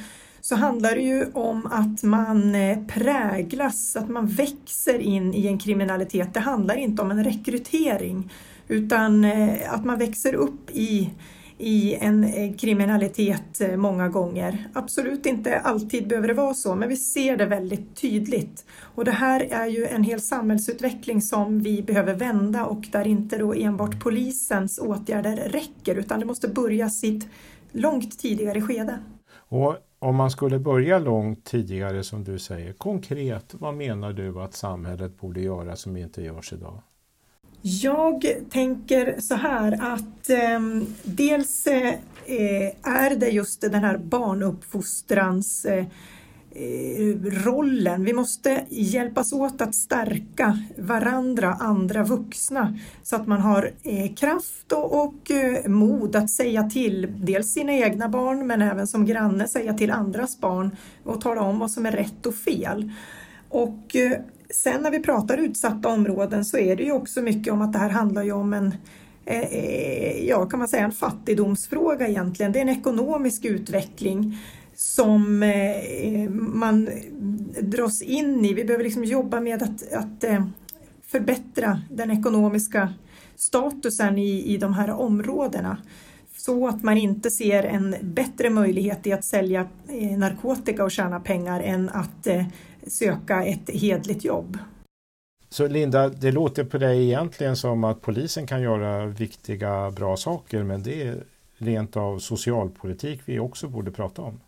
så 0.48 0.56
handlar 0.56 0.94
det 0.94 1.00
ju 1.00 1.26
om 1.32 1.66
att 1.66 2.02
man 2.02 2.54
eh, 2.54 2.78
präglas, 2.86 3.96
att 3.96 4.08
man 4.08 4.26
växer 4.26 4.98
in 4.98 5.34
i 5.34 5.46
en 5.46 5.58
kriminalitet. 5.58 6.34
Det 6.34 6.40
handlar 6.40 6.74
inte 6.74 7.02
om 7.02 7.10
en 7.10 7.24
rekrytering 7.24 8.32
utan 8.68 9.24
eh, 9.24 9.74
att 9.74 9.84
man 9.84 9.98
växer 9.98 10.34
upp 10.34 10.70
i, 10.70 11.10
i 11.58 11.94
en 11.94 12.24
eh, 12.24 12.56
kriminalitet 12.56 13.60
många 13.76 14.08
gånger. 14.08 14.68
Absolut 14.72 15.26
inte 15.26 15.58
alltid 15.58 16.08
behöver 16.08 16.28
det 16.28 16.34
vara 16.34 16.54
så, 16.54 16.74
men 16.74 16.88
vi 16.88 16.96
ser 16.96 17.36
det 17.36 17.46
väldigt 17.46 17.96
tydligt. 17.96 18.66
Och 18.94 19.04
det 19.04 19.10
här 19.10 19.40
är 19.50 19.66
ju 19.66 19.86
en 19.86 20.02
hel 20.04 20.20
samhällsutveckling 20.20 21.22
som 21.22 21.62
vi 21.62 21.82
behöver 21.82 22.14
vända 22.14 22.64
och 22.64 22.88
där 22.92 23.06
inte 23.06 23.38
då 23.38 23.54
enbart 23.54 24.02
polisens 24.02 24.78
åtgärder 24.78 25.36
räcker 25.36 25.94
utan 25.94 26.20
det 26.20 26.26
måste 26.26 26.48
börja 26.48 26.90
sitt 26.90 27.28
långt 27.72 28.18
tidigare 28.18 28.60
skede. 28.60 28.98
Och 29.48 29.76
om 29.98 30.16
man 30.16 30.30
skulle 30.30 30.58
börja 30.58 30.98
långt 30.98 31.44
tidigare 31.44 32.04
som 32.04 32.24
du 32.24 32.38
säger, 32.38 32.72
konkret, 32.72 33.54
vad 33.58 33.74
menar 33.74 34.12
du 34.12 34.40
att 34.40 34.54
samhället 34.54 35.20
borde 35.20 35.40
göra 35.40 35.76
som 35.76 35.96
inte 35.96 36.22
görs 36.22 36.52
idag? 36.52 36.82
Jag 37.62 38.24
tänker 38.50 39.20
så 39.20 39.34
här 39.34 39.94
att 39.94 40.30
eh, 40.30 40.60
dels 41.02 41.66
eh, 41.66 41.94
är 42.82 43.16
det 43.16 43.28
just 43.28 43.60
den 43.60 43.74
här 43.74 43.98
barnuppfostrans 43.98 45.64
eh, 45.64 45.84
Eh, 46.50 47.14
rollen. 47.44 48.04
Vi 48.04 48.12
måste 48.12 48.64
hjälpas 48.68 49.32
åt 49.32 49.60
att 49.60 49.74
stärka 49.74 50.58
varandra, 50.78 51.56
andra 51.60 52.02
vuxna, 52.02 52.78
så 53.02 53.16
att 53.16 53.26
man 53.26 53.40
har 53.40 53.70
eh, 53.82 54.14
kraft 54.14 54.72
och, 54.72 55.04
och 55.04 55.30
eh, 55.30 55.68
mod 55.68 56.16
att 56.16 56.30
säga 56.30 56.70
till 56.70 57.14
dels 57.16 57.52
sina 57.52 57.72
egna 57.72 58.08
barn 58.08 58.46
men 58.46 58.62
även 58.62 58.86
som 58.86 59.06
granne 59.06 59.48
säga 59.48 59.74
till 59.74 59.90
andras 59.90 60.40
barn 60.40 60.76
och 61.04 61.20
tala 61.20 61.40
om 61.40 61.58
vad 61.58 61.70
som 61.70 61.86
är 61.86 61.92
rätt 61.92 62.26
och 62.26 62.34
fel. 62.34 62.92
Och 63.48 63.96
sen 64.50 64.82
när 64.82 64.90
vi 64.90 65.00
pratar 65.00 65.38
utsatta 65.38 65.88
områden 65.88 66.44
så 66.44 66.58
är 66.58 66.76
det 66.76 66.82
ju 66.82 66.92
också 66.92 67.22
mycket 67.22 67.52
om 67.52 67.62
att 67.62 67.72
det 67.72 67.78
här 67.78 67.90
handlar 67.90 68.22
ju 68.22 68.32
om 68.32 68.52
en 68.52 68.74
ja, 70.22 70.46
kan 70.46 70.58
man 70.58 70.68
säga 70.68 70.84
en 70.84 70.92
fattigdomsfråga 70.92 72.08
egentligen. 72.08 72.52
Det 72.52 72.58
är 72.58 72.62
en 72.62 72.68
ekonomisk 72.68 73.44
utveckling 73.44 74.38
som 74.78 75.42
eh, 75.42 76.30
man 76.30 76.88
dras 77.60 78.02
in 78.02 78.44
i. 78.44 78.54
Vi 78.54 78.64
behöver 78.64 78.84
liksom 78.84 79.04
jobba 79.04 79.40
med 79.40 79.62
att, 79.62 79.92
att 79.92 80.24
eh, 80.24 80.44
förbättra 81.06 81.82
den 81.90 82.10
ekonomiska 82.10 82.94
statusen 83.36 84.18
i, 84.18 84.54
i 84.54 84.56
de 84.56 84.74
här 84.74 84.90
områdena 84.90 85.76
så 86.36 86.68
att 86.68 86.82
man 86.82 86.98
inte 86.98 87.30
ser 87.30 87.62
en 87.62 87.96
bättre 88.02 88.50
möjlighet 88.50 89.06
i 89.06 89.12
att 89.12 89.24
sälja 89.24 89.68
eh, 89.88 90.18
narkotika 90.18 90.84
och 90.84 90.90
tjäna 90.90 91.20
pengar 91.20 91.60
än 91.60 91.88
att 91.88 92.28
söka 92.86 93.44
ett 93.44 93.70
hedligt 93.70 94.24
jobb. 94.24 94.58
Så 95.48 95.66
Linda, 95.66 96.08
det 96.08 96.32
låter 96.32 96.64
på 96.64 96.78
dig 96.78 97.04
egentligen 97.04 97.56
som 97.56 97.84
att 97.84 98.02
polisen 98.02 98.46
kan 98.46 98.62
göra 98.62 99.06
viktiga, 99.06 99.90
bra 99.90 100.16
saker 100.16 100.62
men 100.62 100.82
det 100.82 101.02
är 101.02 101.24
rent 101.56 101.96
av 101.96 102.18
socialpolitik 102.18 103.20
vi 103.24 103.38
också 103.38 103.68
borde 103.68 103.90
prata 103.90 104.22
om. 104.22 104.40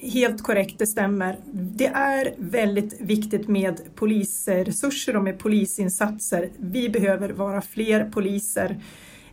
Helt 0.00 0.42
korrekt, 0.42 0.78
det 0.78 0.86
stämmer. 0.86 1.38
Det 1.52 1.86
är 1.86 2.34
väldigt 2.38 3.00
viktigt 3.00 3.48
med 3.48 3.80
polisresurser 3.94 5.16
och 5.16 5.24
med 5.24 5.38
polisinsatser. 5.38 6.50
Vi 6.58 6.88
behöver 6.88 7.30
vara 7.30 7.62
fler 7.62 8.10
poliser 8.10 8.80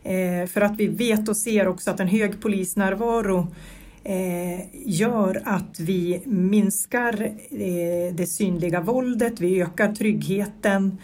eh, 0.02 0.46
för 0.46 0.60
att 0.60 0.76
vi 0.76 0.86
vet 0.86 1.28
och 1.28 1.36
ser 1.36 1.68
också 1.68 1.90
att 1.90 2.00
en 2.00 2.08
hög 2.08 2.40
polisnärvaro 2.40 3.46
eh, 4.04 4.60
gör 4.86 5.42
att 5.44 5.80
vi 5.80 6.22
minskar 6.24 7.22
eh, 7.22 8.14
det 8.14 8.26
synliga 8.26 8.80
våldet, 8.80 9.40
vi 9.40 9.62
ökar 9.62 9.92
tryggheten 9.92 10.98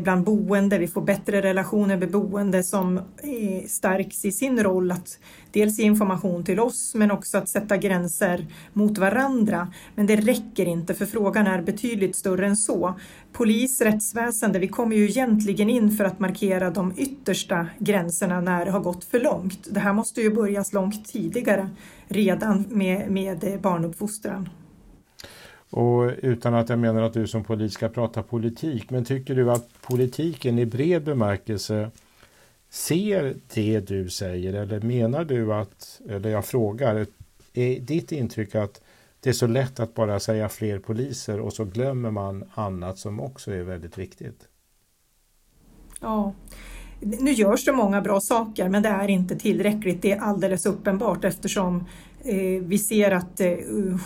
bland 0.00 0.24
boende, 0.24 0.78
vi 0.78 0.88
får 0.88 1.02
bättre 1.02 1.42
relationer 1.42 1.96
med 1.96 2.10
boende 2.10 2.62
som 2.62 3.00
stärks 3.66 4.24
i 4.24 4.32
sin 4.32 4.62
roll 4.62 4.90
att 4.90 5.18
dels 5.52 5.78
ge 5.78 5.84
information 5.84 6.44
till 6.44 6.60
oss 6.60 6.94
men 6.94 7.10
också 7.10 7.38
att 7.38 7.48
sätta 7.48 7.76
gränser 7.76 8.46
mot 8.72 8.98
varandra. 8.98 9.72
Men 9.94 10.06
det 10.06 10.16
räcker 10.16 10.66
inte 10.66 10.94
för 10.94 11.06
frågan 11.06 11.46
är 11.46 11.62
betydligt 11.62 12.16
större 12.16 12.46
än 12.46 12.56
så. 12.56 12.94
Polis, 13.32 13.80
rättsväsende, 13.80 14.58
vi 14.58 14.68
kommer 14.68 14.96
ju 14.96 15.04
egentligen 15.04 15.70
in 15.70 15.90
för 15.90 16.04
att 16.04 16.20
markera 16.20 16.70
de 16.70 16.92
yttersta 16.96 17.66
gränserna 17.78 18.40
när 18.40 18.64
det 18.64 18.70
har 18.70 18.80
gått 18.80 19.04
för 19.04 19.20
långt. 19.20 19.68
Det 19.70 19.80
här 19.80 19.92
måste 19.92 20.20
ju 20.20 20.34
börjas 20.34 20.72
långt 20.72 21.08
tidigare, 21.08 21.68
redan 22.08 22.64
med, 22.68 23.10
med 23.10 23.60
barnuppfostran. 23.60 24.48
Och 25.70 26.10
utan 26.22 26.54
att 26.54 26.68
jag 26.68 26.78
menar 26.78 27.02
att 27.02 27.12
du 27.12 27.26
som 27.26 27.44
polis 27.44 27.72
ska 27.72 27.88
prata 27.88 28.22
politik, 28.22 28.90
men 28.90 29.04
tycker 29.04 29.34
du 29.34 29.50
att 29.50 29.82
politiken 29.82 30.58
i 30.58 30.66
bred 30.66 31.04
bemärkelse 31.04 31.90
ser 32.70 33.36
det 33.54 33.80
du 33.80 34.10
säger 34.10 34.54
eller 34.54 34.80
menar 34.80 35.24
du 35.24 35.54
att, 35.54 36.00
eller 36.08 36.30
jag 36.30 36.44
frågar, 36.44 37.06
är 37.54 37.80
ditt 37.80 38.12
intryck 38.12 38.54
att 38.54 38.80
det 39.20 39.28
är 39.28 39.34
så 39.34 39.46
lätt 39.46 39.80
att 39.80 39.94
bara 39.94 40.20
säga 40.20 40.48
fler 40.48 40.78
poliser 40.78 41.40
och 41.40 41.52
så 41.52 41.64
glömmer 41.64 42.10
man 42.10 42.44
annat 42.54 42.98
som 42.98 43.20
också 43.20 43.52
är 43.52 43.62
väldigt 43.62 43.98
viktigt? 43.98 44.48
Ja, 46.00 46.34
nu 47.00 47.32
görs 47.32 47.64
det 47.64 47.72
många 47.72 48.00
bra 48.00 48.20
saker 48.20 48.68
men 48.68 48.82
det 48.82 48.88
är 48.88 49.08
inte 49.08 49.36
tillräckligt. 49.36 50.02
Det 50.02 50.12
är 50.12 50.20
alldeles 50.20 50.66
uppenbart 50.66 51.24
eftersom 51.24 51.84
eh, 52.24 52.62
vi 52.62 52.78
ser 52.78 53.10
att 53.10 53.40
eh, 53.40 53.56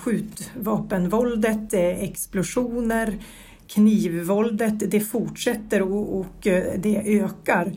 skjutvapenvåldet, 0.02 1.74
eh, 1.74 2.02
explosioner, 2.02 3.18
knivvåldet, 3.66 4.90
det 4.90 5.00
fortsätter 5.00 5.82
och, 5.82 6.26
det 6.76 7.02
ökar. 7.04 7.72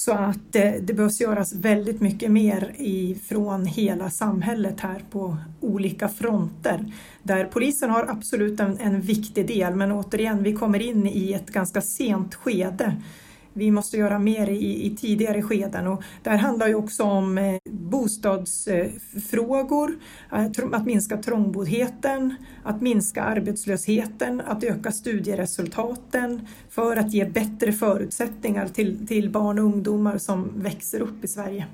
Så 0.00 0.12
att 0.12 0.56
eh, 0.56 0.72
det, 0.80 0.94
behövs 0.94 1.20
göras 1.20 1.52
väldigt 1.52 2.00
mycket 2.00 2.30
mer 2.30 2.74
ifrån 2.78 3.66
hela 3.66 4.10
samhället 4.10 4.80
här 4.80 5.04
på 5.10 5.36
olika 5.60 6.08
fronter. 6.08 6.92
Där 7.22 7.44
polisen 7.44 7.90
har 7.90 8.06
absolut 8.08 8.60
en, 8.60 8.78
en 8.78 9.00
viktig 9.00 9.46
del 9.46 9.74
men 9.74 9.92
återigen, 9.92 10.42
vi 10.42 10.52
kommer 10.52 10.82
in 10.82 11.06
i 11.06 11.32
ett 11.32 11.50
ganska 11.50 11.80
sent 11.80 12.34
skede 12.34 12.96
vi 13.60 13.70
måste 13.70 13.96
göra 13.96 14.18
mer 14.18 14.50
i, 14.50 14.86
i 14.86 14.96
tidigare 14.96 15.42
skeden 15.42 15.86
och 15.86 16.02
det 16.22 16.30
här 16.30 16.36
handlar 16.36 16.68
ju 16.68 16.74
också 16.74 17.02
om 17.02 17.38
eh, 17.38 17.56
bostadsfrågor, 17.70 19.98
att, 20.28 20.74
att 20.74 20.86
minska 20.86 21.16
trångboddheten, 21.16 22.34
att 22.62 22.82
minska 22.82 23.22
arbetslösheten, 23.22 24.40
att 24.40 24.64
öka 24.64 24.92
studieresultaten 24.92 26.46
för 26.70 26.96
att 26.96 27.12
ge 27.12 27.24
bättre 27.24 27.72
förutsättningar 27.72 28.68
till, 28.68 29.06
till 29.06 29.30
barn 29.30 29.58
och 29.58 29.64
ungdomar 29.64 30.18
som 30.18 30.50
växer 30.54 31.00
upp 31.00 31.24
i 31.24 31.28
Sverige. 31.28 31.66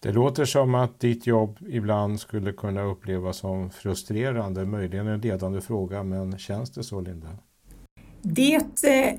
Det 0.00 0.12
låter 0.12 0.44
som 0.44 0.74
att 0.74 1.00
ditt 1.00 1.26
jobb 1.26 1.58
ibland 1.68 2.20
skulle 2.20 2.52
kunna 2.52 2.82
upplevas 2.82 3.36
som 3.36 3.70
frustrerande, 3.70 4.66
möjligen 4.66 5.06
en 5.06 5.20
ledande 5.20 5.60
fråga, 5.60 6.02
men 6.02 6.38
känns 6.38 6.70
det 6.70 6.82
så 6.82 7.00
Linda? 7.00 7.28
Det 8.22 8.84
eh, 8.84 9.14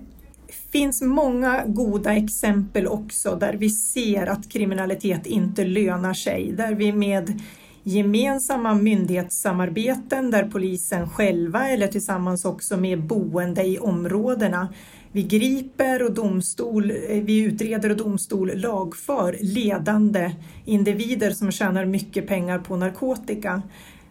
finns 0.72 1.02
många 1.02 1.64
goda 1.66 2.16
exempel 2.16 2.88
också 2.88 3.36
där 3.36 3.54
vi 3.54 3.70
ser 3.70 4.28
att 4.28 4.50
kriminalitet 4.50 5.26
inte 5.26 5.66
lönar 5.66 6.14
sig, 6.14 6.52
där 6.58 6.76
vi 6.76 6.92
med 6.92 7.42
gemensamma 7.84 8.74
myndighetssamarbeten 8.74 10.32
där 10.32 10.44
polisen 10.44 11.10
själva 11.10 11.70
eller 11.70 11.88
tillsammans 11.88 12.46
också 12.46 12.78
med 12.78 13.04
boende 13.04 13.64
i 13.64 13.80
områdena 13.80 14.68
vi 15.12 15.24
griper 15.24 16.04
och 16.04 16.14
domstol, 16.14 16.92
eh, 16.92 17.24
vi 17.24 17.44
utreder 17.44 17.90
och 17.90 17.98
domstol 17.98 18.52
lagför 18.56 19.38
ledande 19.42 20.32
individer 20.66 21.32
som 21.32 21.52
tjänar 21.52 21.86
mycket 21.86 22.28
pengar 22.28 22.60
på 22.60 22.76
narkotika. 22.76 23.62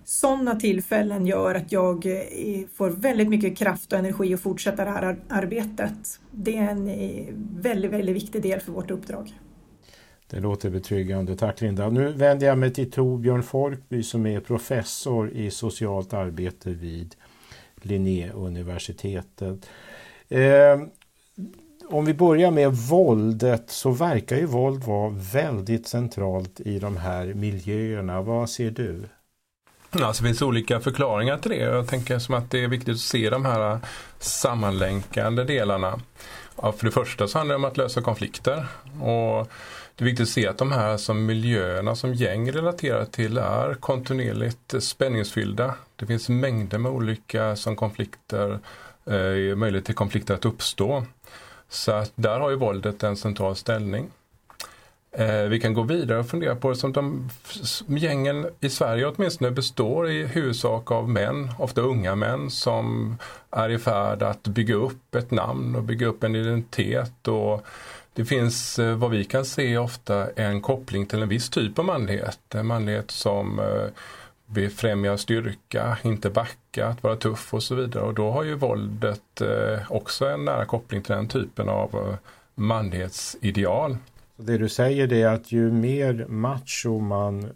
Sådana 0.09 0.57
tillfällen 0.57 1.27
gör 1.27 1.55
att 1.55 1.73
jag 1.73 2.07
eh, 2.07 2.67
får 2.75 2.91
väldigt 2.91 3.29
mycket 3.29 3.59
kraft 3.59 3.93
och 3.93 3.99
energi 3.99 4.35
att 4.35 4.41
fortsätta 4.41 4.85
det 4.85 4.91
här 4.91 5.19
arbetet. 5.29 6.21
Det 6.31 6.57
är 6.57 6.71
en 6.71 6.89
eh, 6.89 7.27
väldigt, 7.61 7.91
väldigt 7.91 8.17
viktig 8.17 8.43
del 8.43 8.61
för 8.61 8.73
vårt 8.73 8.91
uppdrag. 8.91 9.33
Det 10.27 10.41
låter 10.41 10.71
betryggande. 10.71 11.37
Tack 11.37 11.61
Linda. 11.61 11.91
Nu 11.91 12.13
vänder 12.13 12.47
jag 12.47 12.59
mig 12.59 12.73
till 12.73 12.91
Torbjörn 12.91 13.43
Folkby 13.43 14.03
som 14.03 14.27
är 14.27 14.41
professor 14.41 15.31
i 15.31 15.51
socialt 15.51 16.13
arbete 16.13 16.71
vid 16.71 17.15
Linnéuniversitetet. 17.77 19.69
Eh, 20.29 20.81
om 21.89 22.05
vi 22.05 22.15
börjar 22.15 22.51
med 22.51 22.73
våldet 22.73 23.71
så 23.71 23.91
verkar 23.91 24.37
ju 24.37 24.47
våld 24.47 24.85
vara 24.85 25.11
väldigt 25.33 25.89
centralt 25.89 26.61
i 26.61 26.79
de 26.79 26.97
här 26.97 27.35
miljöerna. 27.35 28.23
Vad 28.23 28.51
ser 28.51 28.71
du? 28.71 29.03
Alltså, 29.91 30.23
det 30.23 30.29
finns 30.29 30.43
olika 30.43 30.81
förklaringar 30.81 31.39
till 31.39 31.51
det. 31.51 31.57
Jag 31.57 31.89
tänker 31.89 32.19
som 32.19 32.35
att 32.35 32.51
det 32.51 32.65
är 32.65 32.69
viktigt 32.69 32.95
att 32.95 33.01
se 33.01 33.31
de 33.31 33.45
här 33.45 33.73
äh, 33.73 33.79
sammanlänkande 34.19 35.45
delarna. 35.45 36.01
Ja, 36.63 36.73
för 36.73 36.85
det 36.85 36.91
första 36.91 37.29
så 37.29 37.39
handlar 37.39 37.55
det 37.55 37.57
om 37.57 37.65
att 37.65 37.77
lösa 37.77 38.03
konflikter. 38.03 38.67
Och 39.01 39.49
det 39.95 40.05
är 40.05 40.05
viktigt 40.05 40.23
att 40.23 40.29
se 40.29 40.47
att 40.47 40.59
de 40.59 40.73
här 40.73 40.97
som 40.97 41.27
miljöerna 41.27 41.95
som 41.95 42.15
gäng 42.15 42.53
relaterar 42.53 43.05
till 43.05 43.39
är 43.39 43.75
kontinuerligt 43.75 44.75
spänningsfyllda. 44.79 45.75
Det 45.97 46.07
finns 46.07 46.29
mängder 46.29 46.79
med 46.79 46.93
olika 46.93 47.57
som 47.57 47.77
konflikter, 47.77 48.59
eh, 49.07 49.57
möjlighet 49.57 49.85
till 49.85 49.95
konflikter 49.95 50.35
att 50.35 50.45
uppstå. 50.45 51.05
Så 51.69 51.93
att 51.93 52.13
där 52.15 52.41
har 52.41 52.51
ju 52.51 52.57
våldet 52.57 53.03
en 53.03 53.17
central 53.17 53.57
ställning. 53.57 54.11
Eh, 55.13 55.43
vi 55.43 55.61
kan 55.61 55.75
gå 55.75 55.83
vidare 55.83 56.19
och 56.19 56.29
fundera 56.29 56.57
på 56.57 56.69
det 56.69 56.77
som 56.77 56.93
de 56.93 57.31
gängen 57.87 58.47
i 58.61 58.69
Sverige 58.69 59.07
åtminstone 59.07 59.51
består 59.51 60.11
i 60.11 60.27
huvudsak 60.27 60.91
av 60.91 61.09
män, 61.09 61.51
ofta 61.59 61.81
unga 61.81 62.15
män 62.15 62.51
som 62.51 63.17
är 63.51 63.69
i 63.69 63.79
färd 63.79 64.23
att 64.23 64.43
bygga 64.43 64.75
upp 64.75 65.15
ett 65.15 65.31
namn 65.31 65.77
och 65.77 65.83
bygga 65.83 66.07
upp 66.07 66.25
en 66.25 66.35
identitet. 66.35 67.29
Och 67.29 67.67
det 68.13 68.25
finns 68.25 68.79
eh, 68.79 68.97
vad 68.97 69.11
vi 69.11 69.25
kan 69.25 69.45
se 69.45 69.79
ofta 69.79 70.31
en 70.31 70.63
koppling 70.63 71.07
till 71.07 71.23
en 71.23 71.29
viss 71.29 71.51
typ 71.51 71.79
av 71.79 71.85
manlighet. 71.85 72.55
En 72.55 72.67
manlighet 72.67 73.11
som 73.11 73.59
eh, 73.59 73.89
befrämjar 74.47 75.17
styrka, 75.17 75.99
inte 76.03 76.31
backa, 76.31 76.87
att 76.87 77.03
vara 77.03 77.17
tuff 77.17 77.55
och 77.55 77.63
så 77.63 77.75
vidare. 77.75 78.05
Och 78.05 78.15
då 78.15 78.31
har 78.31 78.45
ju 78.45 78.55
våldet 78.55 79.41
eh, 79.41 79.93
också 79.93 80.27
en 80.27 80.45
nära 80.45 80.65
koppling 80.65 81.03
till 81.03 81.15
den 81.15 81.29
typen 81.29 81.69
av 81.69 82.17
manlighetsideal. 82.55 83.97
Så 84.39 84.45
det 84.45 84.59
du 84.59 84.69
säger 84.69 85.13
är 85.13 85.29
att 85.29 85.53
ju 85.53 85.73
mer 85.73 86.27
macho 86.29 86.99
man 86.99 87.53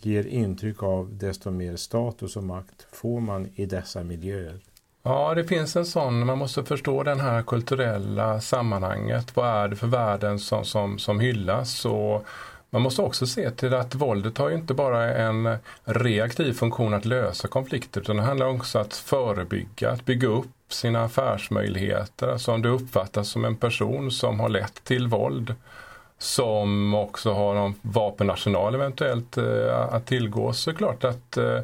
ger 0.00 0.26
intryck 0.26 0.82
av 0.82 1.16
desto 1.18 1.50
mer 1.50 1.76
status 1.76 2.36
och 2.36 2.44
makt 2.44 2.86
får 2.92 3.20
man 3.20 3.48
i 3.54 3.66
dessa 3.66 4.04
miljöer. 4.04 4.60
Ja, 5.02 5.34
det 5.34 5.44
finns 5.44 5.76
en 5.76 5.86
sån, 5.86 6.26
man 6.26 6.38
måste 6.38 6.64
förstå 6.64 7.02
den 7.02 7.20
här 7.20 7.42
kulturella 7.42 8.40
sammanhanget. 8.40 9.36
Vad 9.36 9.48
är 9.48 9.68
det 9.68 9.76
för 9.76 9.86
värden 9.86 10.38
som, 10.38 10.64
som, 10.64 10.98
som 10.98 11.20
hyllas? 11.20 11.84
Och 11.84 12.26
man 12.70 12.82
måste 12.82 13.02
också 13.02 13.26
se 13.26 13.50
till 13.50 13.74
att 13.74 13.94
våldet 13.94 14.38
har 14.38 14.48
ju 14.48 14.54
inte 14.54 14.74
bara 14.74 15.14
en 15.14 15.56
reaktiv 15.84 16.52
funktion 16.52 16.94
att 16.94 17.04
lösa 17.04 17.48
konflikter 17.48 18.00
utan 18.00 18.16
det 18.16 18.22
handlar 18.22 18.46
också 18.46 18.78
om 18.78 18.84
att 18.84 18.94
förebygga, 18.94 19.90
att 19.90 20.04
bygga 20.04 20.28
upp 20.28 20.72
sina 20.72 21.04
affärsmöjligheter. 21.04 22.28
Alltså 22.28 22.52
om 22.52 22.62
du 22.62 22.68
uppfattas 22.68 23.28
som 23.28 23.44
en 23.44 23.56
person 23.56 24.10
som 24.10 24.40
har 24.40 24.48
lett 24.48 24.84
till 24.84 25.06
våld 25.06 25.54
som 26.18 26.94
också 26.94 27.32
har 27.32 27.54
någon 27.54 27.74
vapenarsenal 27.82 28.74
eventuellt 28.74 29.36
eh, 29.36 29.94
att 29.94 30.06
tillgå 30.06 30.52
så 30.52 30.70
är 30.70 30.72
det 30.72 30.78
klart 30.78 31.04
att 31.04 31.36
eh, 31.36 31.60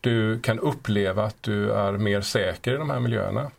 du 0.00 0.40
kan 0.40 0.58
uppleva 0.58 1.24
att 1.24 1.42
du 1.42 1.72
är 1.72 1.92
mer 1.92 2.20
säker 2.20 2.74
i 2.74 2.76
de 2.76 2.90
här 2.90 3.00
miljöerna. 3.00 3.50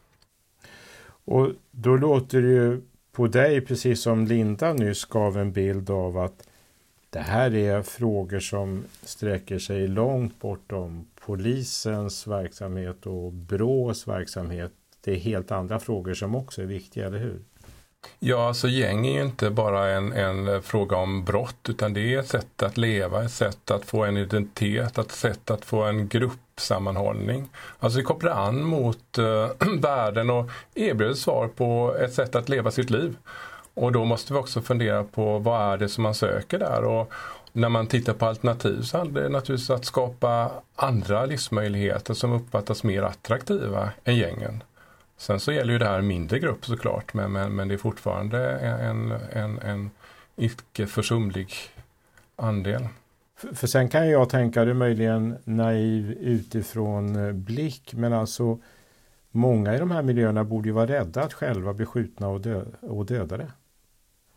Och 1.25 1.49
då 1.71 1.97
låter 1.97 2.41
det 2.41 2.47
ju 2.47 2.81
på 3.11 3.27
dig, 3.27 3.61
precis 3.61 4.01
som 4.01 4.27
Linda 4.27 4.73
nyss 4.73 5.05
gav 5.05 5.37
en 5.37 5.51
bild 5.51 5.89
av 5.89 6.17
att 6.17 6.47
det 7.09 7.19
här 7.19 7.55
är 7.55 7.81
frågor 7.81 8.39
som 8.39 8.83
sträcker 9.01 9.59
sig 9.59 9.87
långt 9.87 10.39
bortom 10.39 11.07
polisens 11.25 12.27
verksamhet 12.27 13.05
och 13.05 13.33
BRÅs 13.33 14.07
verksamhet. 14.07 14.71
Det 15.01 15.11
är 15.11 15.15
helt 15.15 15.51
andra 15.51 15.79
frågor 15.79 16.13
som 16.13 16.35
också 16.35 16.61
är 16.61 16.65
viktiga, 16.65 17.05
eller 17.05 17.19
hur? 17.19 17.39
Ja, 18.19 18.47
alltså 18.47 18.67
gäng 18.67 19.07
är 19.07 19.13
ju 19.13 19.21
inte 19.21 19.49
bara 19.49 19.89
en, 19.89 20.13
en 20.13 20.47
eh, 20.47 20.61
fråga 20.61 20.97
om 20.97 21.23
brott 21.23 21.69
utan 21.69 21.93
det 21.93 22.13
är 22.13 22.19
ett 22.19 22.27
sätt 22.27 22.63
att 22.63 22.77
leva, 22.77 23.23
ett 23.23 23.31
sätt 23.31 23.71
att 23.71 23.85
få 23.85 24.03
en 24.03 24.17
identitet, 24.17 24.97
ett 24.97 25.11
sätt 25.11 25.51
att 25.51 25.65
få 25.65 25.83
en 25.83 26.07
gruppsammanhållning. 26.07 27.49
Alltså 27.79 27.99
det 27.99 28.03
kopplar 28.03 28.31
an 28.31 28.63
mot 28.63 29.17
äh, 29.17 29.67
världen 29.79 30.29
och 30.29 30.49
erbjuder 30.75 31.13
svar 31.13 31.47
på 31.47 31.95
ett 31.99 32.13
sätt 32.13 32.35
att 32.35 32.49
leva 32.49 32.71
sitt 32.71 32.89
liv. 32.89 33.17
Och 33.73 33.91
då 33.91 34.05
måste 34.05 34.33
vi 34.33 34.39
också 34.39 34.61
fundera 34.61 35.03
på 35.03 35.39
vad 35.39 35.73
är 35.73 35.77
det 35.77 35.89
som 35.89 36.03
man 36.03 36.15
söker 36.15 36.59
där. 36.59 36.83
Och 36.83 37.13
när 37.51 37.69
man 37.69 37.87
tittar 37.87 38.13
på 38.13 38.25
alternativ 38.25 38.81
så 38.81 38.97
handlar 38.97 39.21
det 39.21 39.29
naturligtvis 39.29 39.69
att 39.69 39.85
skapa 39.85 40.51
andra 40.75 41.25
livsmöjligheter 41.25 42.13
som 42.13 42.33
uppfattas 42.33 42.83
mer 42.83 43.03
attraktiva 43.03 43.89
än 44.03 44.15
gängen. 44.15 44.63
Sen 45.23 45.39
så 45.39 45.51
gäller 45.51 45.73
ju 45.73 45.79
det 45.79 45.85
här 45.85 46.01
mindre 46.01 46.39
grupp 46.39 46.65
såklart 46.65 47.13
men, 47.13 47.31
men, 47.31 47.55
men 47.55 47.67
det 47.67 47.73
är 47.73 47.77
fortfarande 47.77 48.49
en, 48.59 49.11
en, 49.11 49.59
en 49.59 49.91
icke 50.35 50.87
försumlig 50.87 51.53
andel. 52.35 52.87
För, 53.37 53.55
för 53.55 53.67
sen 53.67 53.89
kan 53.89 54.09
jag 54.09 54.29
tänka 54.29 54.65
det 54.65 54.73
möjligen 54.73 55.37
naiv 55.43 56.11
utifrån 56.11 57.27
eh, 57.27 57.31
blick 57.31 57.93
men 57.93 58.13
alltså 58.13 58.59
många 59.31 59.75
i 59.75 59.79
de 59.79 59.91
här 59.91 60.01
miljöerna 60.01 60.43
borde 60.43 60.67
ju 60.67 60.73
vara 60.73 60.87
rädda 60.87 61.21
att 61.21 61.33
själva 61.33 61.73
bli 61.73 61.85
skjutna 61.85 62.27
och, 62.27 62.41
dö 62.41 62.63
och 62.81 63.05
dödade. 63.05 63.51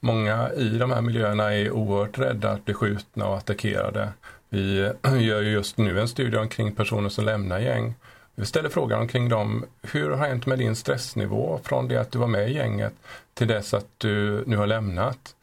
Många 0.00 0.52
i 0.52 0.68
de 0.68 0.90
här 0.90 1.02
miljöerna 1.02 1.54
är 1.54 1.70
oerhört 1.70 2.18
rädda 2.18 2.50
att 2.50 2.64
bli 2.64 2.74
skjutna 2.74 3.26
och 3.26 3.36
attackerade. 3.36 4.08
Vi 4.48 4.78
gör 5.02 5.42
ju 5.42 5.50
just 5.50 5.78
nu 5.78 6.00
en 6.00 6.08
studie 6.08 6.36
omkring 6.36 6.72
personer 6.72 7.08
som 7.08 7.24
lämnar 7.24 7.58
gäng 7.58 7.94
vi 8.38 8.46
ställer 8.46 8.68
frågan 8.68 9.00
omkring 9.00 9.28
dem, 9.28 9.64
hur 9.82 10.10
har 10.10 10.26
hänt 10.26 10.46
med 10.46 10.58
din 10.58 10.76
stressnivå 10.76 11.60
från 11.64 11.88
det 11.88 12.00
att 12.00 12.12
du 12.12 12.18
var 12.18 12.26
med 12.26 12.50
i 12.50 12.54
gänget 12.54 12.92
till 13.34 13.46
dess 13.46 13.74
att 13.74 13.86
du 13.98 14.44
nu 14.46 14.56
har 14.56 14.66
lämnat? 14.66 15.34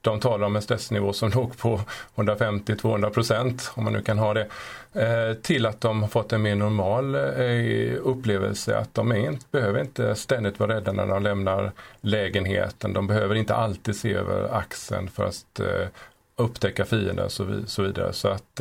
De 0.00 0.20
talar 0.20 0.46
om 0.46 0.56
en 0.56 0.62
stressnivå 0.62 1.12
som 1.12 1.30
låg 1.34 1.58
på 1.58 1.80
150-200 2.14 3.10
procent, 3.10 3.72
om 3.74 3.84
man 3.84 3.92
nu 3.92 4.02
kan 4.02 4.18
ha 4.18 4.34
det, 4.34 4.46
eh, 4.92 5.34
till 5.42 5.66
att 5.66 5.80
de 5.80 6.02
har 6.02 6.08
fått 6.08 6.32
en 6.32 6.42
mer 6.42 6.54
normal 6.54 7.14
eh, 7.14 7.98
upplevelse 8.02 8.78
att 8.78 8.94
de 8.94 9.12
inte, 9.12 9.46
behöver 9.50 9.80
inte 9.80 10.14
ständigt 10.14 10.60
vara 10.60 10.76
rädda 10.76 10.92
när 10.92 11.06
de 11.06 11.22
lämnar 11.22 11.72
lägenheten. 12.00 12.92
De 12.92 13.06
behöver 13.06 13.34
inte 13.34 13.54
alltid 13.54 13.96
se 13.96 14.12
över 14.12 14.54
axeln 14.54 15.08
för 15.08 15.24
att 15.24 15.60
eh, 15.60 15.88
upptäcka 16.36 16.84
fienden 16.84 17.24
och 17.24 17.32
så 17.66 17.82
vidare. 17.82 18.12
Så 18.12 18.28
att 18.28 18.60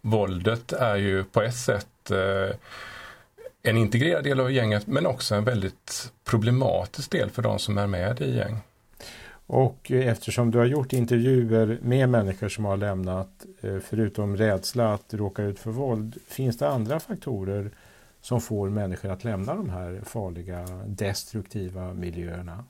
våldet 0.00 0.72
är 0.72 0.96
ju 0.96 1.24
på 1.24 1.42
ett 1.42 1.56
sätt 1.56 1.86
en 3.62 3.76
integrerad 3.76 4.24
del 4.24 4.40
av 4.40 4.52
gänget 4.52 4.86
men 4.86 5.06
också 5.06 5.34
en 5.34 5.44
väldigt 5.44 6.12
problematisk 6.24 7.10
del 7.10 7.30
för 7.30 7.42
de 7.42 7.58
som 7.58 7.78
är 7.78 7.86
med 7.86 8.20
i 8.20 8.36
gäng. 8.36 8.56
Och 9.46 9.90
eftersom 9.90 10.50
du 10.50 10.58
har 10.58 10.64
gjort 10.64 10.92
intervjuer 10.92 11.78
med 11.82 12.08
människor 12.08 12.48
som 12.48 12.64
har 12.64 12.76
lämnat, 12.76 13.46
eh, 13.60 13.78
förutom 13.78 14.36
rädsla 14.36 14.94
att 14.94 15.14
råka 15.14 15.42
ut 15.42 15.58
för 15.58 15.70
våld, 15.70 16.18
finns 16.28 16.58
det 16.58 16.68
andra 16.68 17.00
faktorer 17.00 17.70
som 18.20 18.40
får 18.40 18.70
människor 18.70 19.10
att 19.10 19.24
lämna 19.24 19.54
de 19.54 19.70
här 19.70 20.00
farliga, 20.04 20.66
destruktiva 20.86 21.94
miljöerna? 21.94 22.64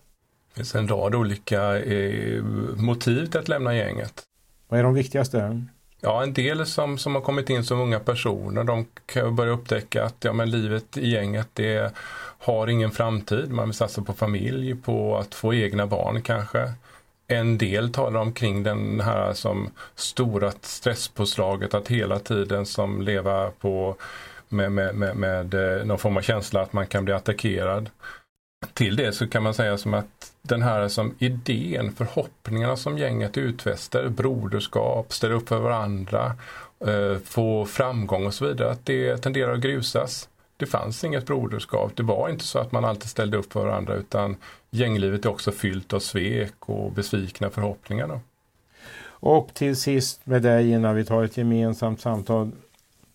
Det 0.48 0.54
finns 0.54 0.74
en 0.74 0.88
rad 0.88 1.14
olika 1.14 1.78
eh, 1.78 2.44
motiv 2.76 3.26
till 3.26 3.40
att 3.40 3.48
lämna 3.48 3.76
gänget. 3.76 4.22
Vad 4.68 4.80
är 4.80 4.84
de 4.84 4.94
viktigaste? 4.94 5.66
Ja, 6.00 6.22
en 6.22 6.32
del 6.32 6.66
som, 6.66 6.98
som 6.98 7.14
har 7.14 7.22
kommit 7.22 7.50
in 7.50 7.64
som 7.64 7.80
unga 7.80 8.00
personer, 8.00 8.64
de 8.64 8.86
kan 9.06 9.36
börja 9.36 9.52
upptäcka 9.52 10.04
att 10.04 10.24
ja, 10.24 10.32
men 10.32 10.50
livet 10.50 10.96
i 10.96 11.10
gänget 11.10 11.48
det 11.52 11.92
har 12.38 12.66
ingen 12.66 12.90
framtid. 12.90 13.50
Man 13.50 13.68
vill 13.68 13.74
satsa 13.74 14.02
på 14.02 14.12
familj, 14.12 14.74
på 14.74 15.16
att 15.16 15.34
få 15.34 15.54
egna 15.54 15.86
barn 15.86 16.22
kanske. 16.22 16.72
En 17.26 17.58
del 17.58 17.92
talar 17.92 18.20
omkring 18.20 18.62
den 18.62 19.00
här 19.00 19.32
som 19.32 19.70
stora 19.94 20.52
stresspåslaget 20.60 21.74
att 21.74 21.88
hela 21.88 22.18
tiden 22.18 22.66
som 22.66 23.02
leva 23.02 23.50
på 23.50 23.96
med, 24.48 24.72
med, 24.72 24.94
med, 24.94 25.16
med 25.16 25.54
eh, 25.54 25.84
någon 25.84 25.98
form 25.98 26.16
av 26.16 26.20
känsla 26.20 26.60
att 26.62 26.72
man 26.72 26.86
kan 26.86 27.04
bli 27.04 27.14
attackerad. 27.14 27.90
Till 28.74 28.96
det 28.96 29.12
så 29.12 29.28
kan 29.28 29.42
man 29.42 29.54
säga 29.54 29.78
som 29.78 29.94
att 29.94 30.29
den 30.42 30.62
här 30.62 30.88
som 30.88 31.14
idén, 31.18 31.92
förhoppningarna 31.92 32.76
som 32.76 32.98
gänget 32.98 33.38
utfäster, 33.38 34.08
broderskap, 34.08 35.12
ställa 35.12 35.34
upp 35.34 35.48
för 35.48 35.60
varandra, 35.60 36.36
eh, 36.86 37.18
få 37.24 37.66
framgång 37.66 38.26
och 38.26 38.34
så 38.34 38.46
vidare, 38.46 38.70
att 38.70 38.86
det 38.86 39.16
tenderar 39.16 39.54
att 39.54 39.60
grusas. 39.60 40.28
Det 40.56 40.66
fanns 40.66 41.04
inget 41.04 41.26
broderskap. 41.26 41.92
Det 41.96 42.02
var 42.02 42.28
inte 42.28 42.44
så 42.44 42.58
att 42.58 42.72
man 42.72 42.84
alltid 42.84 43.10
ställde 43.10 43.36
upp 43.36 43.52
för 43.52 43.66
varandra 43.66 43.94
utan 43.94 44.36
gänglivet 44.70 45.24
är 45.24 45.30
också 45.30 45.52
fyllt 45.52 45.92
av 45.92 45.98
svek 45.98 46.54
och 46.60 46.92
besvikna 46.92 47.50
förhoppningar. 47.50 48.08
Då. 48.08 48.20
Och 49.06 49.54
till 49.54 49.76
sist 49.76 50.26
med 50.26 50.42
dig 50.42 50.70
innan 50.70 50.94
vi 50.94 51.04
tar 51.04 51.24
ett 51.24 51.36
gemensamt 51.36 52.00
samtal. 52.00 52.52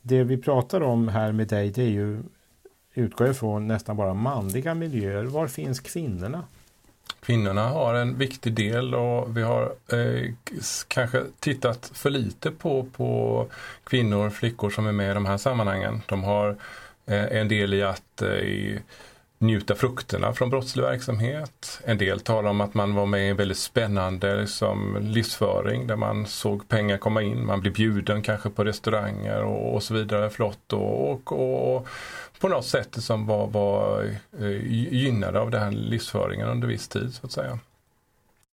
Det 0.01 0.23
vi 0.23 0.37
pratar 0.37 0.81
om 0.81 1.07
här 1.07 1.31
med 1.31 1.47
dig 1.47 1.69
det 1.69 1.81
är 1.81 1.89
ju 1.89 2.23
utgår 2.93 3.29
ifrån 3.29 3.67
nästan 3.67 3.97
bara 3.97 4.13
manliga 4.13 4.73
miljöer. 4.73 5.23
Var 5.23 5.47
finns 5.47 5.79
kvinnorna? 5.79 6.43
Kvinnorna 7.25 7.69
har 7.69 7.93
en 7.93 8.17
viktig 8.17 8.53
del 8.53 8.95
och 8.95 9.37
vi 9.37 9.41
har 9.41 9.73
eh, 9.91 10.33
kanske 10.87 11.23
tittat 11.39 11.91
för 11.93 12.09
lite 12.09 12.51
på, 12.51 12.83
på 12.83 13.47
kvinnor 13.83 14.27
och 14.27 14.33
flickor 14.33 14.69
som 14.69 14.87
är 14.87 14.91
med 14.91 15.11
i 15.11 15.13
de 15.13 15.25
här 15.25 15.37
sammanhangen. 15.37 16.01
De 16.05 16.23
har 16.23 16.49
eh, 17.05 17.37
en 17.37 17.47
del 17.47 17.73
i 17.73 17.83
att 17.83 18.21
eh, 18.21 18.81
njuta 19.37 19.75
frukterna 19.75 20.33
från 20.33 20.49
brottslig 20.49 20.83
verksamhet. 20.83 21.81
En 21.85 21.97
del 21.97 22.19
talar 22.19 22.49
om 22.49 22.61
att 22.61 22.73
man 22.73 22.95
var 22.95 23.05
med 23.05 23.27
i 23.27 23.29
en 23.29 23.35
väldigt 23.35 23.57
spännande 23.57 24.41
liksom, 24.41 24.97
livsföring 25.01 25.87
där 25.87 25.95
man 25.95 26.25
såg 26.25 26.67
pengar 26.67 26.97
komma 26.97 27.21
in, 27.21 27.45
man 27.45 27.61
blev 27.61 27.73
bjuden 27.73 28.21
kanske 28.21 28.49
på 28.49 28.63
restauranger 28.63 29.43
och, 29.43 29.73
och 29.75 29.83
så 29.83 29.93
vidare 29.93 30.29
flott 30.29 30.73
och, 30.73 31.11
och, 31.11 31.75
och 31.75 31.87
på 32.39 32.47
något 32.47 32.65
sätt 32.65 33.03
som 33.03 33.25
var, 33.25 33.47
var 33.47 34.03
eh, 34.39 34.73
gynnade 34.93 35.39
av 35.39 35.51
den 35.51 35.61
här 35.61 35.71
livsföringen 35.71 36.47
under 36.47 36.67
viss 36.67 36.87
tid 36.87 37.13
så 37.13 37.25
att 37.25 37.31
säga. 37.31 37.59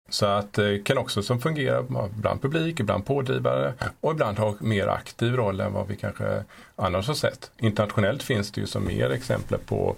Så 0.09 0.27
att 0.27 0.53
det 0.53 0.85
kan 0.85 0.99
också 0.99 1.23
som 1.23 1.40
fungera 1.40 1.83
bland 2.16 2.42
publik, 2.42 2.81
ibland 2.81 3.07
pådrivare 3.07 3.75
och 4.01 4.12
ibland 4.12 4.38
ha 4.38 4.55
mer 4.61 4.87
aktiv 4.88 5.35
roll 5.35 5.61
än 5.61 5.73
vad 5.73 5.88
vi 5.88 5.97
kanske 5.97 6.45
annars 6.77 7.07
har 7.07 7.14
sett. 7.14 7.51
Internationellt 7.59 8.23
finns 8.23 8.53
det 8.53 8.61
ju 8.61 8.66
som 8.66 8.87
mer 8.87 9.11
exempel 9.11 9.59
på, 9.59 9.97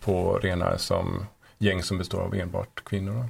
på 0.00 0.38
rena 0.38 0.78
som 0.78 1.26
gäng 1.58 1.82
som 1.82 1.98
består 1.98 2.20
av 2.20 2.34
enbart 2.34 2.84
kvinnor. 2.84 3.24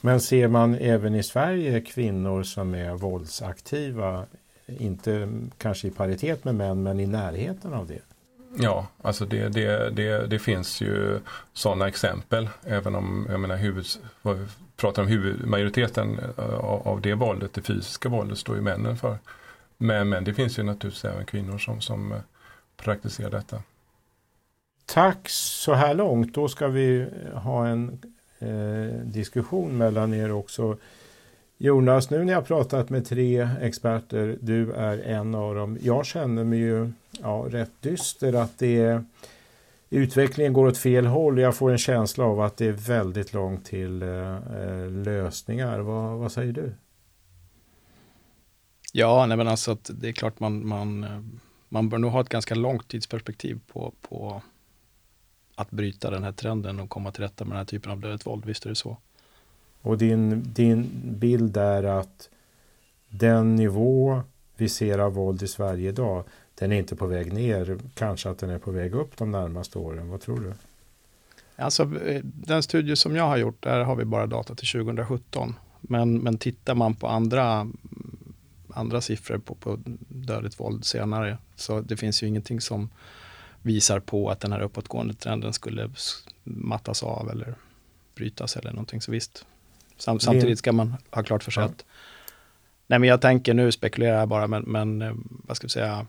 Men 0.00 0.20
ser 0.20 0.48
man 0.48 0.74
även 0.74 1.14
i 1.14 1.22
Sverige 1.22 1.80
kvinnor 1.80 2.42
som 2.42 2.74
är 2.74 2.94
våldsaktiva, 2.94 4.26
inte 4.66 5.28
kanske 5.58 5.88
i 5.88 5.90
paritet 5.90 6.44
med 6.44 6.54
män 6.54 6.82
men 6.82 7.00
i 7.00 7.06
närheten 7.06 7.74
av 7.74 7.86
det? 7.86 8.11
Ja, 8.54 8.86
alltså 9.02 9.24
det, 9.24 9.48
det, 9.48 9.90
det, 9.90 10.26
det 10.26 10.38
finns 10.38 10.80
ju 10.80 11.20
sådana 11.52 11.88
exempel. 11.88 12.48
Även 12.64 12.94
om 12.94 13.26
jag 13.30 13.40
menar 13.40 13.56
huvud, 13.56 13.86
pratar 14.76 15.02
om 15.02 15.08
huvudmajoriteten 15.08 16.20
eh, 16.38 16.54
av 16.64 17.00
det 17.00 17.14
våldet, 17.14 17.54
det 17.54 17.62
fysiska 17.62 18.08
våldet, 18.08 18.38
står 18.38 18.56
ju 18.56 18.62
männen 18.62 18.96
för. 18.96 19.18
Men, 19.76 20.08
men 20.08 20.24
det 20.24 20.34
finns 20.34 20.58
ju 20.58 20.62
naturligtvis 20.62 21.04
även 21.04 21.26
kvinnor 21.26 21.58
som, 21.58 21.80
som 21.80 22.12
eh, 22.12 22.18
praktiserar 22.76 23.30
detta. 23.30 23.62
Tack 24.86 25.28
så 25.28 25.72
här 25.72 25.94
långt. 25.94 26.34
Då 26.34 26.48
ska 26.48 26.68
vi 26.68 27.06
ha 27.34 27.66
en 27.66 28.00
eh, 28.38 29.04
diskussion 29.04 29.78
mellan 29.78 30.14
er 30.14 30.32
också. 30.32 30.76
Jonas, 31.64 32.10
nu 32.10 32.24
när 32.24 32.32
jag 32.32 32.46
pratat 32.46 32.90
med 32.90 33.06
tre 33.06 33.48
experter, 33.60 34.38
du 34.40 34.72
är 34.72 34.98
en 34.98 35.34
av 35.34 35.54
dem. 35.54 35.78
Jag 35.82 36.06
känner 36.06 36.44
mig 36.44 36.58
ju 36.58 36.92
ja, 37.20 37.46
rätt 37.50 37.70
dyster 37.80 38.32
att 38.32 38.58
det 38.58 38.80
är, 38.80 39.04
utvecklingen 39.90 40.52
går 40.52 40.66
åt 40.66 40.78
fel 40.78 41.06
håll. 41.06 41.38
Jag 41.38 41.56
får 41.56 41.70
en 41.70 41.78
känsla 41.78 42.24
av 42.24 42.40
att 42.40 42.56
det 42.56 42.66
är 42.66 42.72
väldigt 42.72 43.32
långt 43.32 43.64
till 43.64 44.02
eh, 44.02 44.36
eh 44.36 44.90
lösningar. 44.90 45.78
Vad, 45.78 46.18
vad 46.18 46.32
säger 46.32 46.52
du? 46.52 46.72
Ja, 48.92 49.26
nej 49.26 49.36
men 49.36 49.48
alltså 49.48 49.72
att 49.72 49.90
det 49.94 50.08
är 50.08 50.12
klart 50.12 50.40
man, 50.40 50.66
man, 50.66 51.04
eh, 51.04 51.20
man 51.68 51.88
bör 51.88 51.98
nog 51.98 52.12
ha 52.12 52.20
ett 52.20 52.28
ganska 52.28 52.54
långt 52.54 52.88
tidsperspektiv 52.88 53.60
på, 53.66 53.94
på 54.00 54.42
att 55.54 55.70
bryta 55.70 56.10
den 56.10 56.24
här 56.24 56.32
trenden 56.32 56.80
och 56.80 56.90
komma 56.90 57.12
till 57.12 57.22
rätta 57.22 57.44
med 57.44 57.52
den 57.52 57.58
här 57.58 57.64
typen 57.64 57.92
av 57.92 58.00
dödligt 58.00 58.26
våld. 58.26 58.44
Visst 58.44 58.64
är 58.64 58.68
det 58.68 58.76
så. 58.76 58.96
Och 59.82 59.98
din, 59.98 60.42
din 60.52 60.90
bild 61.04 61.56
är 61.56 61.82
att 61.82 62.28
den 63.08 63.56
nivå 63.56 64.22
vi 64.56 64.68
ser 64.68 64.98
av 64.98 65.12
våld 65.12 65.42
i 65.42 65.48
Sverige 65.48 65.88
idag, 65.88 66.24
den 66.54 66.72
är 66.72 66.76
inte 66.76 66.96
på 66.96 67.06
väg 67.06 67.32
ner. 67.32 67.78
Kanske 67.94 68.30
att 68.30 68.38
den 68.38 68.50
är 68.50 68.58
på 68.58 68.70
väg 68.70 68.94
upp 68.94 69.16
de 69.16 69.30
närmaste 69.30 69.78
åren. 69.78 70.08
Vad 70.08 70.20
tror 70.20 70.40
du? 70.40 70.52
Alltså, 71.56 71.82
eh, 71.82 72.20
den 72.24 72.62
studie 72.62 72.96
som 72.96 73.16
jag 73.16 73.24
har 73.24 73.36
gjort, 73.36 73.62
där 73.62 73.80
har 73.80 73.96
vi 73.96 74.04
bara 74.04 74.26
data 74.26 74.54
till 74.54 74.68
2017. 74.68 75.54
Men, 75.80 76.18
men 76.18 76.38
tittar 76.38 76.74
man 76.74 76.94
på 76.94 77.08
andra, 77.08 77.68
andra 78.68 79.00
siffror 79.00 79.38
på, 79.38 79.54
på 79.54 79.78
dödligt 80.08 80.60
våld 80.60 80.84
senare, 80.84 81.38
så 81.56 81.80
det 81.80 81.96
finns 81.96 82.22
ju 82.22 82.26
ingenting 82.26 82.60
som 82.60 82.90
visar 83.62 84.00
på 84.00 84.30
att 84.30 84.40
den 84.40 84.52
här 84.52 84.60
uppåtgående 84.60 85.14
trenden 85.14 85.52
skulle 85.52 85.90
mattas 86.44 87.02
av 87.02 87.30
eller 87.30 87.54
brytas 88.14 88.56
eller 88.56 88.70
någonting. 88.70 89.00
Så 89.00 89.10
visst, 89.10 89.46
Sam, 89.96 90.20
samtidigt 90.20 90.58
ska 90.58 90.72
man 90.72 90.94
ha 91.10 91.22
klart 91.22 91.42
för 91.42 91.50
sig 91.50 91.62
ja. 91.62 91.68
att 91.68 91.84
Nej 92.86 92.98
men 92.98 93.08
jag 93.08 93.20
tänker 93.20 93.54
nu, 93.54 93.72
spekulerar 93.72 94.18
jag 94.18 94.28
bara, 94.28 94.46
men, 94.46 94.62
men 94.62 95.02
eh, 95.02 95.12
vad 95.26 95.56
ska 95.56 95.66
vi 95.66 95.70
säga, 95.70 96.06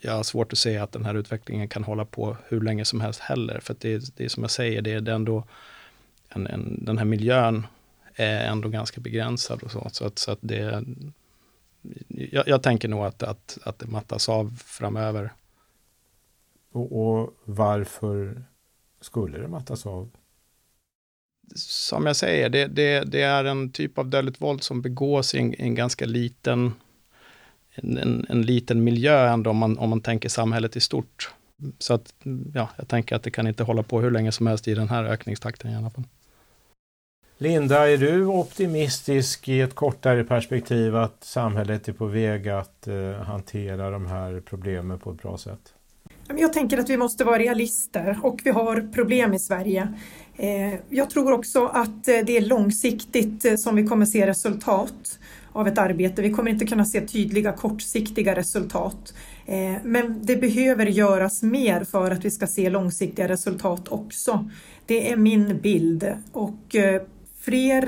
jag 0.00 0.12
har 0.12 0.22
svårt 0.22 0.52
att 0.52 0.58
se 0.58 0.78
att 0.78 0.92
den 0.92 1.04
här 1.04 1.14
utvecklingen 1.14 1.68
kan 1.68 1.84
hålla 1.84 2.04
på 2.04 2.36
hur 2.48 2.60
länge 2.60 2.84
som 2.84 3.00
helst 3.00 3.20
heller. 3.20 3.60
För 3.60 3.76
det, 3.78 4.16
det 4.16 4.24
är 4.24 4.28
som 4.28 4.42
jag 4.42 4.50
säger, 4.50 4.82
det 4.82 4.90
är 4.90 5.08
ändå, 5.08 5.44
en, 6.28 6.46
en, 6.46 6.84
den 6.84 6.98
här 6.98 7.04
miljön 7.04 7.66
är 8.14 8.44
ändå 8.44 8.68
ganska 8.68 9.00
begränsad 9.00 9.62
och 9.62 9.70
så. 9.70 9.88
Så 9.92 10.06
att, 10.06 10.18
så 10.18 10.30
att 10.32 10.38
det, 10.40 10.84
jag, 12.08 12.48
jag 12.48 12.62
tänker 12.62 12.88
nog 12.88 13.04
att, 13.04 13.22
att, 13.22 13.58
att 13.62 13.78
det 13.78 13.86
mattas 13.86 14.28
av 14.28 14.62
framöver. 14.66 15.32
Och, 16.72 17.00
och 17.00 17.34
varför 17.44 18.44
skulle 19.00 19.38
det 19.38 19.48
mattas 19.48 19.86
av? 19.86 20.10
Som 21.56 22.06
jag 22.06 22.16
säger, 22.16 22.48
det, 22.48 22.66
det, 22.66 23.00
det, 23.00 23.22
är 23.22 23.44
en 23.44 23.70
typ 23.70 23.98
av 23.98 24.08
dödligt 24.08 24.40
våld 24.40 24.62
som 24.62 24.82
begås 24.82 25.34
i 25.34 25.38
en, 25.38 25.54
en 25.54 25.74
ganska 25.74 26.06
liten, 26.06 26.74
en, 27.74 28.26
en, 28.28 28.42
liten 28.42 28.84
miljö 28.84 29.28
ändå 29.28 29.50
om 29.50 29.56
man, 29.56 29.78
om 29.78 29.90
man 29.90 30.00
tänker 30.00 30.28
samhället 30.28 30.76
i 30.76 30.80
stort. 30.80 31.34
Så 31.78 31.94
att, 31.94 32.14
ja, 32.54 32.68
jag 32.76 32.88
tänker 32.88 33.16
att 33.16 33.22
det 33.22 33.30
kan 33.30 33.46
inte 33.46 33.62
hålla 33.62 33.82
på 33.82 34.00
hur 34.00 34.10
länge 34.10 34.32
som 34.32 34.46
helst 34.46 34.68
i 34.68 34.74
den 34.74 34.88
här 34.88 35.04
ökningstakten 35.04 35.70
i 35.70 35.76
alla 35.76 35.90
fall. 35.90 36.04
Linda, 37.38 37.90
är 37.90 37.98
du 37.98 38.26
optimistisk 38.26 39.48
i 39.48 39.60
ett 39.60 39.74
kortare 39.74 40.24
perspektiv 40.24 40.96
att 40.96 41.24
samhället 41.24 41.88
är 41.88 41.92
på 41.92 42.06
väg 42.06 42.48
att 42.48 42.88
uh, 42.88 43.12
hantera 43.12 43.90
de 43.90 44.06
här 44.06 44.42
problemen 44.46 44.98
på 44.98 45.10
ett 45.10 45.22
bra 45.22 45.38
sätt? 45.38 45.74
Jag 46.38 46.52
tänker 46.52 46.78
att 46.78 46.90
vi 46.90 46.96
måste 46.96 47.24
vara 47.24 47.38
realister 47.38 48.18
och 48.22 48.40
vi 48.44 48.50
har 48.50 48.92
problem 48.92 49.34
i 49.34 49.38
Sverige. 49.38 49.94
Eh, 50.42 50.74
jag 50.88 51.10
tror 51.10 51.32
också 51.32 51.66
att 51.66 52.08
eh, 52.08 52.18
det 52.26 52.36
är 52.36 52.40
långsiktigt 52.40 53.44
eh, 53.44 53.56
som 53.56 53.76
vi 53.76 53.86
kommer 53.86 54.06
se 54.06 54.26
resultat 54.26 55.18
av 55.52 55.68
ett 55.68 55.78
arbete. 55.78 56.22
Vi 56.22 56.30
kommer 56.30 56.50
inte 56.50 56.66
kunna 56.66 56.84
se 56.84 57.00
tydliga 57.00 57.52
kortsiktiga 57.52 58.36
resultat. 58.36 59.14
Men 59.82 60.20
det 60.22 60.36
behöver 60.36 60.86
göras 60.86 61.42
mer 61.42 61.84
för 61.84 62.10
att 62.10 62.24
vi 62.24 62.30
ska 62.30 62.46
se 62.46 62.70
långsiktiga 62.70 63.28
resultat 63.28 63.88
också. 63.88 64.50
Det 64.86 65.12
är 65.12 65.16
min 65.16 65.58
bild 65.58 66.12
och 66.32 66.76
fler, 67.40 67.86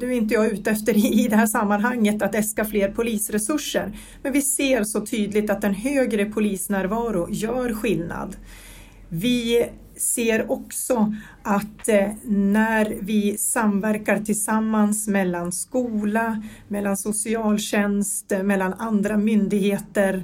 nu 0.00 0.12
är 0.12 0.16
inte 0.16 0.34
jag 0.34 0.46
ute 0.52 0.70
efter 0.70 0.96
i 1.22 1.28
det 1.28 1.36
här 1.36 1.46
sammanhanget 1.46 2.22
att 2.22 2.34
äska 2.34 2.64
fler 2.64 2.90
polisresurser, 2.90 3.98
men 4.22 4.32
vi 4.32 4.42
ser 4.42 4.84
så 4.84 5.06
tydligt 5.06 5.50
att 5.50 5.64
en 5.64 5.74
högre 5.74 6.24
polisnärvaro 6.24 7.28
gör 7.30 7.74
skillnad. 7.74 8.36
Vi 9.08 9.66
ser 10.02 10.50
också 10.52 11.14
att 11.42 11.88
eh, 11.88 12.08
när 12.24 12.96
vi 13.00 13.36
samverkar 13.38 14.18
tillsammans 14.18 15.08
mellan 15.08 15.52
skola, 15.52 16.42
mellan 16.68 16.96
socialtjänst, 16.96 18.32
eh, 18.32 18.42
mellan 18.42 18.74
andra 18.74 19.16
myndigheter, 19.16 20.22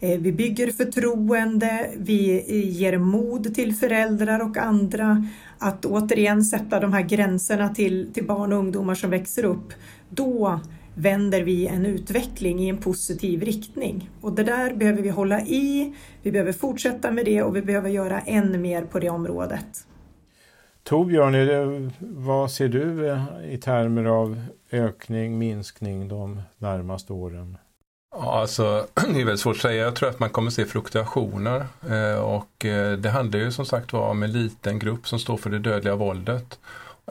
eh, 0.00 0.20
vi 0.20 0.32
bygger 0.32 0.70
förtroende, 0.70 1.90
vi 1.96 2.44
ger 2.70 2.98
mod 2.98 3.54
till 3.54 3.74
föräldrar 3.74 4.40
och 4.40 4.56
andra 4.56 5.26
att 5.58 5.84
återigen 5.84 6.44
sätta 6.44 6.80
de 6.80 6.92
här 6.92 7.02
gränserna 7.02 7.74
till, 7.74 8.12
till 8.12 8.26
barn 8.26 8.52
och 8.52 8.58
ungdomar 8.58 8.94
som 8.94 9.10
växer 9.10 9.44
upp. 9.44 9.72
Då 10.08 10.60
vänder 11.00 11.42
vi 11.42 11.66
en 11.66 11.86
utveckling 11.86 12.60
i 12.60 12.68
en 12.68 12.78
positiv 12.78 13.42
riktning. 13.42 14.10
Och 14.20 14.32
det 14.32 14.44
där 14.44 14.74
behöver 14.74 15.02
vi 15.02 15.08
hålla 15.08 15.40
i, 15.40 15.94
vi 16.22 16.32
behöver 16.32 16.52
fortsätta 16.52 17.10
med 17.10 17.24
det 17.24 17.42
och 17.42 17.56
vi 17.56 17.62
behöver 17.62 17.90
göra 17.90 18.20
än 18.20 18.62
mer 18.62 18.82
på 18.82 18.98
det 18.98 19.10
området. 19.10 19.86
Torbjörn, 20.82 21.92
vad 22.00 22.50
ser 22.50 22.68
du 22.68 23.08
eh, 23.08 23.24
i 23.50 23.58
termer 23.58 24.04
av 24.04 24.42
ökning, 24.72 25.38
minskning 25.38 26.08
de 26.08 26.42
närmaste 26.58 27.12
åren? 27.12 27.56
Ja, 28.12 28.40
alltså, 28.40 28.86
det 28.94 29.20
är 29.20 29.24
väldigt 29.24 29.40
svårt 29.40 29.56
att 29.56 29.62
säga. 29.62 29.84
Jag 29.84 29.94
tror 29.94 30.08
att 30.08 30.20
man 30.20 30.30
kommer 30.30 30.50
se 30.50 30.64
fluktuationer. 30.64 31.66
Eh, 31.90 32.20
och 32.20 32.64
eh, 32.64 32.92
det 32.92 33.10
handlar 33.10 33.40
ju 33.40 33.52
som 33.52 33.66
sagt 33.66 33.92
var 33.92 34.08
om 34.08 34.22
en 34.22 34.32
liten 34.32 34.78
grupp 34.78 35.08
som 35.08 35.18
står 35.18 35.36
för 35.36 35.50
det 35.50 35.58
dödliga 35.58 35.96
våldet. 35.96 36.58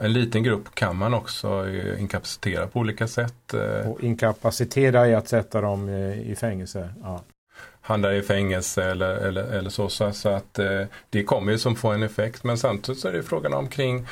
En 0.00 0.12
liten 0.12 0.42
grupp 0.42 0.74
kan 0.74 0.96
man 0.96 1.14
också 1.14 1.68
eh, 1.68 2.00
inkapacitera 2.00 2.66
på 2.66 2.78
olika 2.78 3.08
sätt. 3.08 3.54
Och 3.86 4.02
inkapacitera 4.02 5.06
är 5.06 5.16
att 5.16 5.28
sätta 5.28 5.60
dem 5.60 5.88
i 5.88 6.36
fängelse? 6.36 6.88
Ja 7.02 7.20
hamnar 7.80 8.12
i 8.12 8.22
fängelse 8.22 8.84
eller, 8.84 9.14
eller, 9.14 9.42
eller 9.44 9.70
så. 9.70 9.88
Så, 9.88 10.12
så 10.12 10.28
att 10.28 10.58
eh, 10.58 10.82
det 11.10 11.24
kommer 11.24 11.52
ju 11.52 11.58
som 11.58 11.76
få 11.76 11.88
en 11.88 12.02
effekt. 12.02 12.44
Men 12.44 12.58
samtidigt 12.58 13.00
så 13.00 13.08
är 13.08 13.12
det 13.12 13.22
frågan 13.22 13.54
om 13.54 13.68
kring 13.68 14.06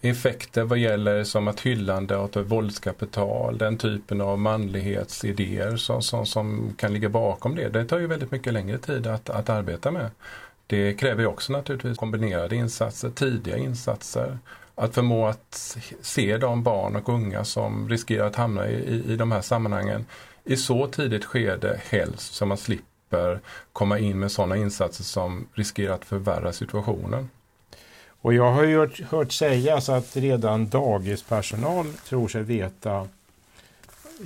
effekter 0.00 0.64
vad 0.64 0.78
gäller 0.78 1.24
som 1.24 1.48
att 1.48 1.60
hyllande 1.60 2.16
av 2.16 2.30
våldskapital, 2.34 3.58
den 3.58 3.78
typen 3.78 4.20
av 4.20 4.38
manlighetsidéer 4.38 5.76
som, 5.76 6.02
som, 6.02 6.26
som 6.26 6.74
kan 6.76 6.92
ligga 6.94 7.08
bakom 7.08 7.54
det. 7.54 7.68
Det 7.68 7.84
tar 7.84 7.98
ju 7.98 8.06
väldigt 8.06 8.30
mycket 8.30 8.52
längre 8.52 8.78
tid 8.78 9.06
att, 9.06 9.30
att 9.30 9.48
arbeta 9.48 9.90
med. 9.90 10.10
Det 10.66 10.94
kräver 10.94 11.22
ju 11.22 11.28
också 11.28 11.52
naturligtvis 11.52 11.98
kombinerade 11.98 12.56
insatser, 12.56 13.10
tidiga 13.10 13.56
insatser. 13.56 14.38
Att 14.82 14.94
förmå 14.94 15.26
att 15.26 15.78
se 16.00 16.36
de 16.38 16.62
barn 16.62 16.96
och 16.96 17.08
unga 17.08 17.44
som 17.44 17.88
riskerar 17.88 18.26
att 18.26 18.36
hamna 18.36 18.68
i, 18.68 18.74
i, 18.74 19.12
i 19.12 19.16
de 19.16 19.32
här 19.32 19.40
sammanhangen 19.40 20.06
i 20.44 20.56
så 20.56 20.86
tidigt 20.86 21.24
skede 21.24 21.80
helst 21.90 22.34
så 22.34 22.46
man 22.46 22.56
slipper 22.56 22.92
slipper 23.12 23.40
komma 23.72 23.98
in 23.98 24.18
med 24.18 24.30
sådana 24.30 24.56
insatser 24.56 25.04
som 25.04 25.46
riskerar 25.54 25.94
att 25.94 26.04
förvärra 26.04 26.52
situationen. 26.52 27.30
Och 28.22 28.34
jag 28.34 28.52
har 28.52 28.64
ju 28.64 28.78
hört, 28.78 29.00
hört 29.00 29.32
sägas 29.32 29.88
att 29.88 30.16
redan 30.16 30.68
dagispersonal 30.68 31.86
tror 32.08 32.28
sig 32.28 32.42
veta 32.42 33.08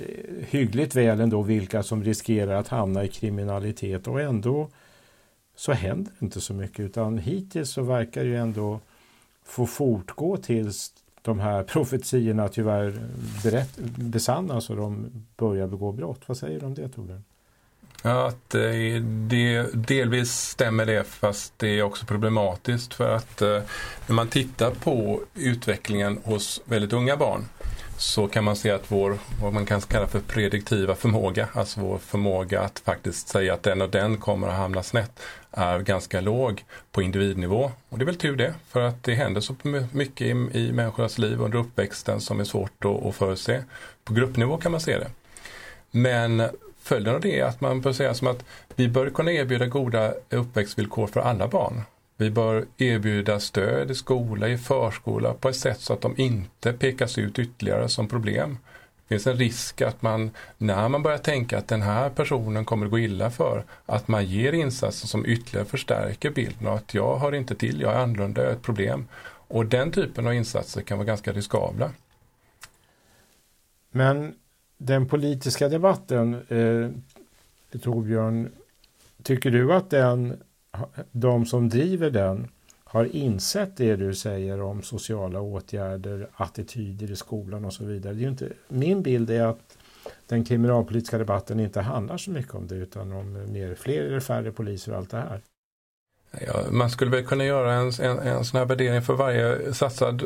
eh, 0.01 0.45
hyggligt 0.49 0.95
väl 0.95 1.19
ändå 1.19 1.41
vilka 1.41 1.83
som 1.83 2.03
riskerar 2.03 2.59
att 2.59 2.67
hamna 2.67 3.03
i 3.03 3.07
kriminalitet 3.07 4.07
och 4.07 4.21
ändå 4.21 4.69
så 5.55 5.73
händer 5.73 6.13
inte 6.19 6.41
så 6.41 6.53
mycket 6.53 6.79
utan 6.79 7.17
hittills 7.17 7.71
så 7.71 7.81
verkar 7.81 8.23
ju 8.23 8.35
ändå 8.35 8.79
få 9.47 9.65
fortgå 9.65 10.37
tills 10.37 10.93
de 11.21 11.39
här 11.39 11.63
profetiorna 11.63 12.47
tyvärr 12.47 12.99
berätt, 13.43 13.77
besannas 13.95 14.69
och 14.69 14.75
de 14.75 15.11
börjar 15.37 15.67
begå 15.67 15.91
brott. 15.91 16.21
Vad 16.25 16.37
säger 16.37 16.59
du 16.59 16.65
om 16.65 16.73
det 16.73 16.89
Torbjörn? 16.89 17.23
Att 18.01 18.55
eh, 18.55 19.01
det, 19.29 19.67
delvis 19.73 20.31
stämmer 20.31 20.85
det 20.85 21.03
fast 21.03 21.53
det 21.57 21.79
är 21.79 21.83
också 21.83 22.05
problematiskt 22.05 22.93
för 22.93 23.15
att 23.15 23.41
eh, 23.41 23.61
när 24.07 24.15
man 24.15 24.27
tittar 24.27 24.71
på 24.71 25.21
utvecklingen 25.35 26.19
hos 26.23 26.61
väldigt 26.65 26.93
unga 26.93 27.17
barn 27.17 27.45
så 27.97 28.27
kan 28.27 28.43
man 28.43 28.55
se 28.55 28.71
att 28.71 28.91
vår, 28.91 29.17
vad 29.41 29.53
man 29.53 29.65
kan 29.65 29.81
kalla 29.81 30.07
för 30.07 30.19
prediktiva 30.19 30.95
förmåga, 30.95 31.49
alltså 31.53 31.79
vår 31.79 31.97
förmåga 31.97 32.61
att 32.61 32.79
faktiskt 32.79 33.27
säga 33.27 33.53
att 33.53 33.63
den 33.63 33.81
och 33.81 33.89
den 33.89 34.17
kommer 34.17 34.47
att 34.47 34.57
hamna 34.57 34.83
snett, 34.83 35.19
är 35.57 35.79
ganska 35.79 36.21
låg 36.21 36.63
på 36.91 37.01
individnivå. 37.01 37.71
Och 37.89 37.97
det 37.97 38.03
är 38.03 38.05
väl 38.05 38.15
tur 38.15 38.35
det, 38.35 38.53
för 38.69 38.81
att 38.81 39.03
det 39.03 39.13
händer 39.13 39.41
så 39.41 39.55
mycket 39.91 40.27
i, 40.27 40.59
i 40.59 40.71
människornas 40.71 41.17
liv 41.17 41.41
under 41.41 41.57
uppväxten 41.57 42.21
som 42.21 42.39
är 42.39 42.43
svårt 42.43 42.85
att, 42.85 43.05
att 43.05 43.15
förutse. 43.15 43.63
På 44.03 44.13
gruppnivå 44.13 44.57
kan 44.57 44.71
man 44.71 44.81
se 44.81 44.97
det. 44.97 45.09
Men 45.91 46.49
följden 46.81 47.15
av 47.15 47.21
det 47.21 47.39
är 47.39 47.45
att 47.45 47.61
man 47.61 47.81
bör 47.81 47.93
säga 47.93 48.13
som 48.13 48.27
att 48.27 48.43
vi 48.75 48.87
bör 48.87 49.09
kunna 49.09 49.31
erbjuda 49.31 49.65
goda 49.65 50.13
uppväxtvillkor 50.29 51.07
för 51.07 51.19
alla 51.19 51.47
barn. 51.47 51.81
Vi 52.17 52.29
bör 52.29 52.65
erbjuda 52.77 53.39
stöd 53.39 53.91
i 53.91 53.95
skola, 53.95 54.47
i 54.47 54.57
förskola 54.57 55.33
på 55.33 55.49
ett 55.49 55.55
sätt 55.55 55.79
så 55.79 55.93
att 55.93 56.01
de 56.01 56.13
inte 56.17 56.73
pekas 56.73 57.17
ut 57.17 57.39
ytterligare 57.39 57.89
som 57.89 58.07
problem. 58.07 58.57
Det 59.07 59.15
finns 59.15 59.27
en 59.27 59.37
risk 59.37 59.81
att 59.81 60.01
man, 60.01 60.31
när 60.57 60.89
man 60.89 61.03
börjar 61.03 61.17
tänka 61.17 61.57
att 61.57 61.67
den 61.67 61.81
här 61.81 62.09
personen 62.09 62.65
kommer 62.65 62.85
att 62.85 62.91
gå 62.91 62.99
illa 62.99 63.31
för, 63.31 63.63
att 63.85 64.07
man 64.07 64.25
ger 64.25 64.53
insatser 64.53 65.07
som 65.07 65.25
ytterligare 65.25 65.67
förstärker 65.67 66.31
bilden 66.31 66.67
av 66.67 66.75
att 66.75 66.93
jag 66.93 67.17
hör 67.17 67.35
inte 67.35 67.55
till, 67.55 67.81
jag 67.81 67.93
är 67.93 67.99
annorlunda, 67.99 68.41
jag 68.41 68.51
är 68.51 68.55
ett 68.55 68.61
problem. 68.61 69.07
Och 69.47 69.65
den 69.65 69.91
typen 69.91 70.27
av 70.27 70.33
insatser 70.33 70.81
kan 70.81 70.97
vara 70.97 71.05
ganska 71.05 71.33
riskabla. 71.33 71.91
Men 73.91 74.35
den 74.77 75.07
politiska 75.07 75.69
debatten, 75.69 76.33
eh, 76.33 77.79
Torbjörn, 77.79 78.51
tycker 79.23 79.51
du 79.51 79.73
att 79.73 79.89
den, 79.89 80.43
de 81.11 81.45
som 81.45 81.69
driver 81.69 82.09
den 82.09 82.47
har 82.89 83.15
insett 83.15 83.77
det 83.77 83.95
du 83.95 84.15
säger 84.15 84.61
om 84.61 84.81
sociala 84.81 85.41
åtgärder, 85.41 86.29
attityder 86.35 87.11
i 87.11 87.15
skolan 87.15 87.65
och 87.65 87.73
så 87.73 87.85
vidare? 87.85 88.13
Det 88.13 88.23
är 88.23 88.29
inte, 88.29 88.49
min 88.67 89.01
bild 89.01 89.29
är 89.29 89.45
att 89.45 89.77
den 90.27 90.45
kriminalpolitiska 90.45 91.17
debatten 91.17 91.59
inte 91.59 91.81
handlar 91.81 92.17
så 92.17 92.31
mycket 92.31 92.53
om 92.53 92.67
det 92.67 92.75
utan 92.75 93.13
om 93.13 93.53
mer, 93.53 93.75
fler 93.75 94.03
eller 94.03 94.19
färre 94.19 94.51
poliser 94.51 94.91
och 94.91 94.97
allt 94.97 95.09
det 95.09 95.17
här. 95.17 95.41
Ja, 96.31 96.63
man 96.71 96.89
skulle 96.89 97.11
väl 97.11 97.25
kunna 97.25 97.45
göra 97.45 97.73
en, 97.73 97.91
en, 98.01 98.19
en 98.19 98.45
sån 98.45 98.57
här 98.57 98.65
värdering 98.65 99.01
för 99.01 99.13
varje 99.13 99.73
satsad 99.73 100.23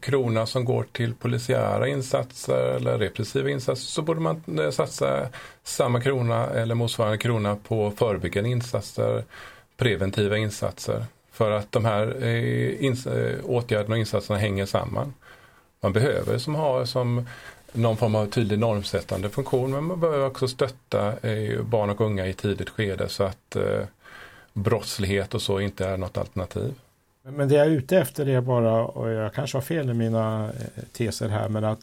krona 0.00 0.46
som 0.46 0.64
går 0.64 0.86
till 0.92 1.14
polisiära 1.14 1.88
insatser 1.88 2.76
eller 2.76 2.98
repressiva 2.98 3.50
insatser 3.50 3.86
så 3.86 4.02
borde 4.02 4.20
man 4.20 4.42
eh, 4.58 4.70
satsa 4.70 5.28
samma 5.62 6.00
krona 6.00 6.46
eller 6.46 6.74
motsvarande 6.74 7.18
krona 7.18 7.56
på 7.56 7.90
förebyggande 7.90 8.50
insatser, 8.50 9.24
preventiva 9.76 10.36
insatser. 10.36 11.04
För 11.38 11.50
att 11.50 11.72
de 11.72 11.84
här 11.84 12.22
eh, 12.22 12.86
eh, 13.06 13.44
åtgärderna 13.44 13.94
och 13.94 13.98
insatserna 13.98 14.38
hänger 14.38 14.66
samman. 14.66 15.14
Man 15.80 15.92
behöver 15.92 16.38
som 16.38 16.54
ha 16.54 16.86
som 16.86 17.26
någon 17.72 17.96
form 17.96 18.14
av 18.14 18.26
tydlig 18.26 18.58
normsättande 18.58 19.28
funktion 19.28 19.70
men 19.70 19.84
man 19.84 20.00
behöver 20.00 20.26
också 20.26 20.48
stötta 20.48 21.28
eh, 21.28 21.62
barn 21.62 21.90
och 21.90 22.00
unga 22.00 22.26
i 22.26 22.32
tidigt 22.32 22.68
skede 22.68 23.08
så 23.08 23.24
att 23.24 23.56
eh, 23.56 23.86
brottslighet 24.52 25.34
och 25.34 25.42
så 25.42 25.60
inte 25.60 25.86
är 25.86 25.96
något 25.96 26.18
alternativ. 26.18 26.74
Men 27.22 27.48
det 27.48 27.54
jag 27.54 27.66
är 27.66 27.70
ute 27.70 27.98
efter 27.98 28.28
är 28.28 28.40
bara, 28.40 28.84
och 28.84 29.10
jag 29.10 29.34
kanske 29.34 29.56
har 29.56 29.62
fel 29.62 29.90
i 29.90 29.94
mina 29.94 30.50
teser 30.92 31.28
här, 31.28 31.48
men 31.48 31.64
att 31.64 31.80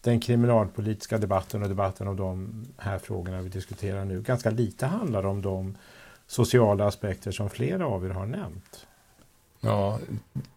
den 0.00 0.20
kriminalpolitiska 0.20 1.18
debatten 1.18 1.62
och 1.62 1.68
debatten 1.68 2.08
om 2.08 2.16
de 2.16 2.64
här 2.78 2.98
frågorna 2.98 3.42
vi 3.42 3.48
diskuterar 3.48 4.04
nu 4.04 4.22
ganska 4.22 4.50
lite 4.50 4.86
handlar 4.86 5.26
om 5.26 5.42
de 5.42 5.76
sociala 6.26 6.86
aspekter 6.86 7.30
som 7.30 7.50
flera 7.50 7.86
av 7.86 8.06
er 8.06 8.10
har 8.10 8.26
nämnt. 8.26 8.86
Ja, 9.60 9.98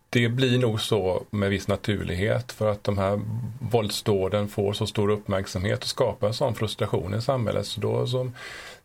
det 0.10 0.30
blir 0.30 0.58
nog 0.58 0.82
så 0.82 1.24
med 1.30 1.50
viss 1.50 1.68
naturlighet 1.68 2.52
för 2.52 2.72
att 2.72 2.84
de 2.84 2.98
här 2.98 3.22
våldsdåden 3.60 4.48
får 4.48 4.74
så 4.74 4.88
stor 4.88 5.10
uppmärksamhet 5.10 5.84
och 5.84 5.90
skapar 5.90 6.28
en 6.28 6.34
sån 6.34 6.56
frustration 6.56 7.14
i 7.14 7.22
samhället. 7.22 7.68
Så 7.68 7.82
då 7.82 8.08
så 8.08 8.32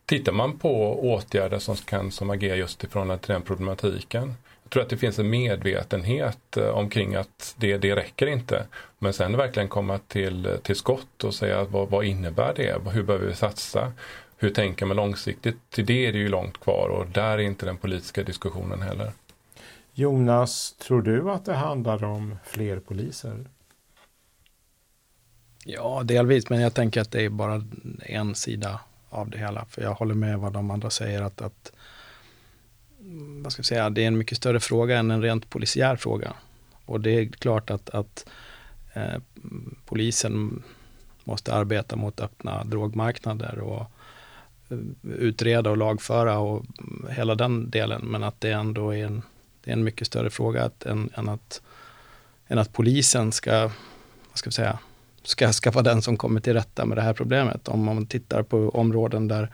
Tittar 0.09 0.31
man 0.31 0.57
på 0.57 0.99
åtgärder 1.13 1.59
som 1.59 1.75
kan 1.75 2.11
som 2.11 2.29
agerar 2.29 2.55
just 2.55 2.83
i 2.83 2.87
förhållande 2.87 3.23
till 3.23 3.33
den 3.33 3.41
problematiken. 3.41 4.35
Jag 4.63 4.69
tror 4.69 4.83
att 4.83 4.89
det 4.89 4.97
finns 4.97 5.19
en 5.19 5.29
medvetenhet 5.29 6.57
eh, 6.57 6.67
omkring 6.67 7.15
att 7.15 7.55
det, 7.57 7.77
det 7.77 7.95
räcker 7.95 8.27
inte. 8.27 8.65
Men 8.99 9.13
sen 9.13 9.37
verkligen 9.37 9.69
komma 9.69 9.99
till, 10.07 10.57
till 10.63 10.75
skott 10.75 11.23
och 11.23 11.33
säga 11.33 11.63
vad, 11.63 11.89
vad 11.89 12.05
innebär 12.05 12.53
det? 12.55 12.91
Hur 12.91 13.03
behöver 13.03 13.27
vi 13.27 13.35
satsa? 13.35 13.91
Hur 14.37 14.49
tänker 14.49 14.85
man 14.85 14.97
långsiktigt? 14.97 15.57
Till 15.69 15.85
det 15.85 16.05
är 16.05 16.11
det 16.11 16.19
ju 16.19 16.29
långt 16.29 16.59
kvar 16.59 16.89
och 16.89 17.07
där 17.07 17.31
är 17.31 17.39
inte 17.39 17.65
den 17.65 17.77
politiska 17.77 18.23
diskussionen 18.23 18.81
heller. 18.81 19.11
Jonas, 19.99 20.73
tror 20.73 21.01
du 21.01 21.31
att 21.31 21.45
det 21.45 21.53
handlar 21.53 22.03
om 22.03 22.35
fler 22.43 22.79
poliser? 22.79 23.45
Ja, 25.65 26.01
delvis, 26.05 26.49
men 26.49 26.61
jag 26.61 26.73
tänker 26.73 27.01
att 27.01 27.11
det 27.11 27.21
är 27.25 27.29
bara 27.29 27.63
en 27.99 28.35
sida 28.35 28.79
av 29.09 29.29
det 29.29 29.37
hela. 29.37 29.65
För 29.65 29.81
jag 29.81 29.93
håller 29.93 30.15
med 30.15 30.39
vad 30.39 30.53
de 30.53 30.71
andra 30.71 30.89
säger 30.89 31.21
att, 31.21 31.41
att 31.41 31.71
mm, 32.99 33.43
vad 33.43 33.51
ska 33.51 33.59
jag 33.59 33.65
säga, 33.65 33.89
det 33.89 34.03
är 34.03 34.07
en 34.07 34.17
mycket 34.17 34.37
större 34.37 34.59
fråga 34.59 34.97
än 34.97 35.11
en 35.11 35.21
rent 35.21 35.49
polisiär 35.49 35.95
fråga. 35.95 36.33
Och 36.85 37.01
det 37.01 37.11
är 37.11 37.25
klart 37.25 37.69
att, 37.69 37.89
att 37.89 38.29
eh, 38.93 39.21
polisen 39.85 40.63
måste 41.23 41.53
arbeta 41.53 41.95
mot 41.95 42.19
öppna 42.19 42.63
drogmarknader 42.63 43.59
och 43.59 43.91
eh, 44.69 44.77
utreda 45.03 45.69
och 45.69 45.77
lagföra 45.77 46.39
och 46.39 46.65
mm, 46.79 47.07
hela 47.09 47.35
den 47.35 47.69
delen. 47.69 48.01
Men 48.05 48.23
att 48.23 48.41
det 48.41 48.51
ändå 48.51 48.95
är 48.95 49.05
en, 49.05 49.21
det 49.63 49.71
är 49.71 49.73
en 49.73 49.83
mycket 49.83 50.07
större 50.07 50.29
fråga 50.29 50.63
att, 50.63 50.85
än, 50.85 51.09
än, 51.15 51.29
att, 51.29 51.61
än 52.47 52.57
att 52.57 52.73
polisen 52.73 53.31
ska, 53.31 53.61
vad 54.29 54.37
ska 54.37 54.49
vi 54.49 54.53
säga, 54.53 54.79
ska, 55.23 55.53
ska 55.53 55.71
vara 55.71 55.83
den 55.83 56.01
som 56.01 56.17
kommer 56.17 56.41
till 56.41 56.53
rätta 56.53 56.85
med 56.85 56.97
det 56.97 57.01
här 57.01 57.13
problemet. 57.13 57.67
Om 57.67 57.83
man 57.83 58.05
tittar 58.05 58.43
på 58.43 58.69
områden 58.69 59.27
där 59.27 59.49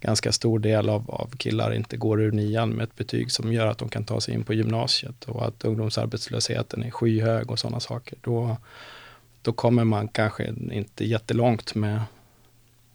ganska 0.00 0.32
stor 0.32 0.58
del 0.58 0.88
av, 0.88 1.10
av 1.10 1.30
killar 1.36 1.74
inte 1.74 1.96
går 1.96 2.20
ur 2.20 2.32
nian 2.32 2.70
med 2.70 2.84
ett 2.84 2.96
betyg 2.96 3.32
som 3.32 3.52
gör 3.52 3.66
att 3.66 3.78
de 3.78 3.88
kan 3.88 4.04
ta 4.04 4.20
sig 4.20 4.34
in 4.34 4.44
på 4.44 4.54
gymnasiet 4.54 5.24
och 5.24 5.46
att 5.46 5.64
ungdomsarbetslösheten 5.64 6.82
är 6.82 6.90
skyhög 6.90 7.50
och 7.50 7.58
sådana 7.58 7.80
saker. 7.80 8.18
Då, 8.20 8.56
då 9.42 9.52
kommer 9.52 9.84
man 9.84 10.08
kanske 10.08 10.54
inte 10.72 11.04
jättelångt 11.04 11.74
med, 11.74 12.00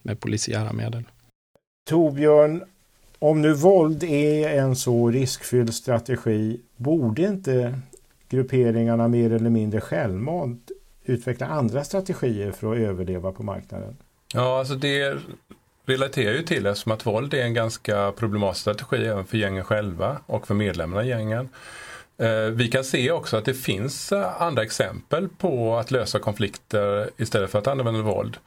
med 0.01 0.19
polisiära 0.19 0.73
medel. 0.73 1.03
Torbjörn, 1.89 2.63
om 3.21 3.41
nu 3.41 3.53
våld 3.53 4.03
är 4.03 4.59
en 4.59 4.75
så 4.75 5.09
riskfylld 5.09 5.73
strategi, 5.73 6.61
borde 6.77 7.21
inte 7.21 7.79
grupperingarna 8.29 9.07
mer 9.07 9.31
eller 9.31 9.49
mindre 9.49 9.81
självmant 9.81 10.71
utveckla 11.03 11.47
andra 11.47 11.83
strategier 11.83 12.51
för 12.51 12.71
att 12.71 12.79
överleva 12.79 13.31
på 13.31 13.43
marknaden? 13.43 13.97
Ja, 14.33 14.59
alltså 14.59 14.75
det 14.75 15.17
relaterar 15.85 16.33
ju 16.33 16.43
till 16.43 16.65
eftersom 16.65 16.91
att 16.91 17.05
våld 17.05 17.33
är 17.33 17.43
en 17.43 17.53
ganska 17.53 18.11
problematisk 18.11 18.61
strategi 18.61 19.07
även 19.07 19.25
för 19.25 19.37
gängen 19.37 19.63
själva 19.63 20.17
och 20.25 20.47
för 20.47 20.53
medlemmarna 20.53 21.03
i 21.03 21.07
gängen. 21.07 21.49
Eh, 22.17 22.45
vi 22.51 22.67
kan 22.67 22.83
se 22.83 23.11
också 23.11 23.37
att 23.37 23.45
det 23.45 23.53
finns 23.53 24.11
andra 24.39 24.63
exempel 24.63 25.29
på 25.37 25.75
att 25.77 25.91
lösa 25.91 26.19
konflikter 26.19 27.09
istället 27.17 27.51
för 27.51 27.59
att 27.59 27.67
använda 27.67 28.01
våld. 28.01 28.37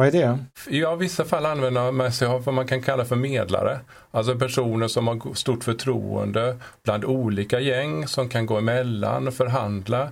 Vad 0.00 0.08
är 0.08 0.12
det? 0.12 0.38
Ja, 0.68 0.94
i 0.94 0.96
vissa 0.96 1.24
fall 1.24 1.46
använder 1.46 1.92
man 1.92 2.12
sig 2.12 2.28
av 2.28 2.44
vad 2.44 2.54
man 2.54 2.66
kan 2.66 2.82
kalla 2.82 3.04
för 3.04 3.16
medlare. 3.16 3.80
Alltså 4.10 4.38
personer 4.38 4.88
som 4.88 5.08
har 5.08 5.34
stort 5.34 5.64
förtroende 5.64 6.56
bland 6.82 7.04
olika 7.04 7.60
gäng 7.60 8.08
som 8.08 8.28
kan 8.28 8.46
gå 8.46 8.58
emellan 8.58 9.28
och 9.28 9.34
förhandla. 9.34 10.02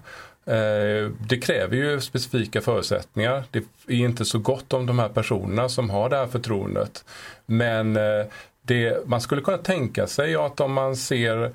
Eh, 0.44 1.10
det 1.28 1.42
kräver 1.42 1.76
ju 1.76 2.00
specifika 2.00 2.60
förutsättningar. 2.60 3.44
Det 3.50 3.64
är 3.86 3.94
inte 3.94 4.24
så 4.24 4.38
gott 4.38 4.72
om 4.72 4.86
de 4.86 4.98
här 4.98 5.08
personerna 5.08 5.68
som 5.68 5.90
har 5.90 6.10
det 6.10 6.16
här 6.16 6.26
förtroendet. 6.26 7.04
Men 7.46 7.96
eh, 7.96 8.26
det, 8.62 9.06
man 9.06 9.20
skulle 9.20 9.42
kunna 9.42 9.58
tänka 9.58 10.06
sig 10.06 10.36
att 10.36 10.60
om 10.60 10.72
man 10.72 10.96
ser 10.96 11.52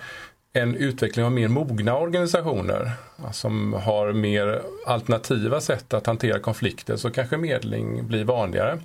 en 0.54 0.76
utveckling 0.76 1.26
av 1.26 1.32
mer 1.32 1.48
mogna 1.48 1.98
organisationer 1.98 2.92
som 3.32 3.74
har 3.74 4.14
mer 4.14 4.62
alternativa 4.86 5.62
sätt 5.62 5.94
att 5.94 6.08
hantera 6.08 6.40
konflikter 6.40 6.96
så 6.96 7.10
kanske 7.10 7.38
medling 7.38 8.08
blir 8.08 8.24
vanligare. 8.24 8.80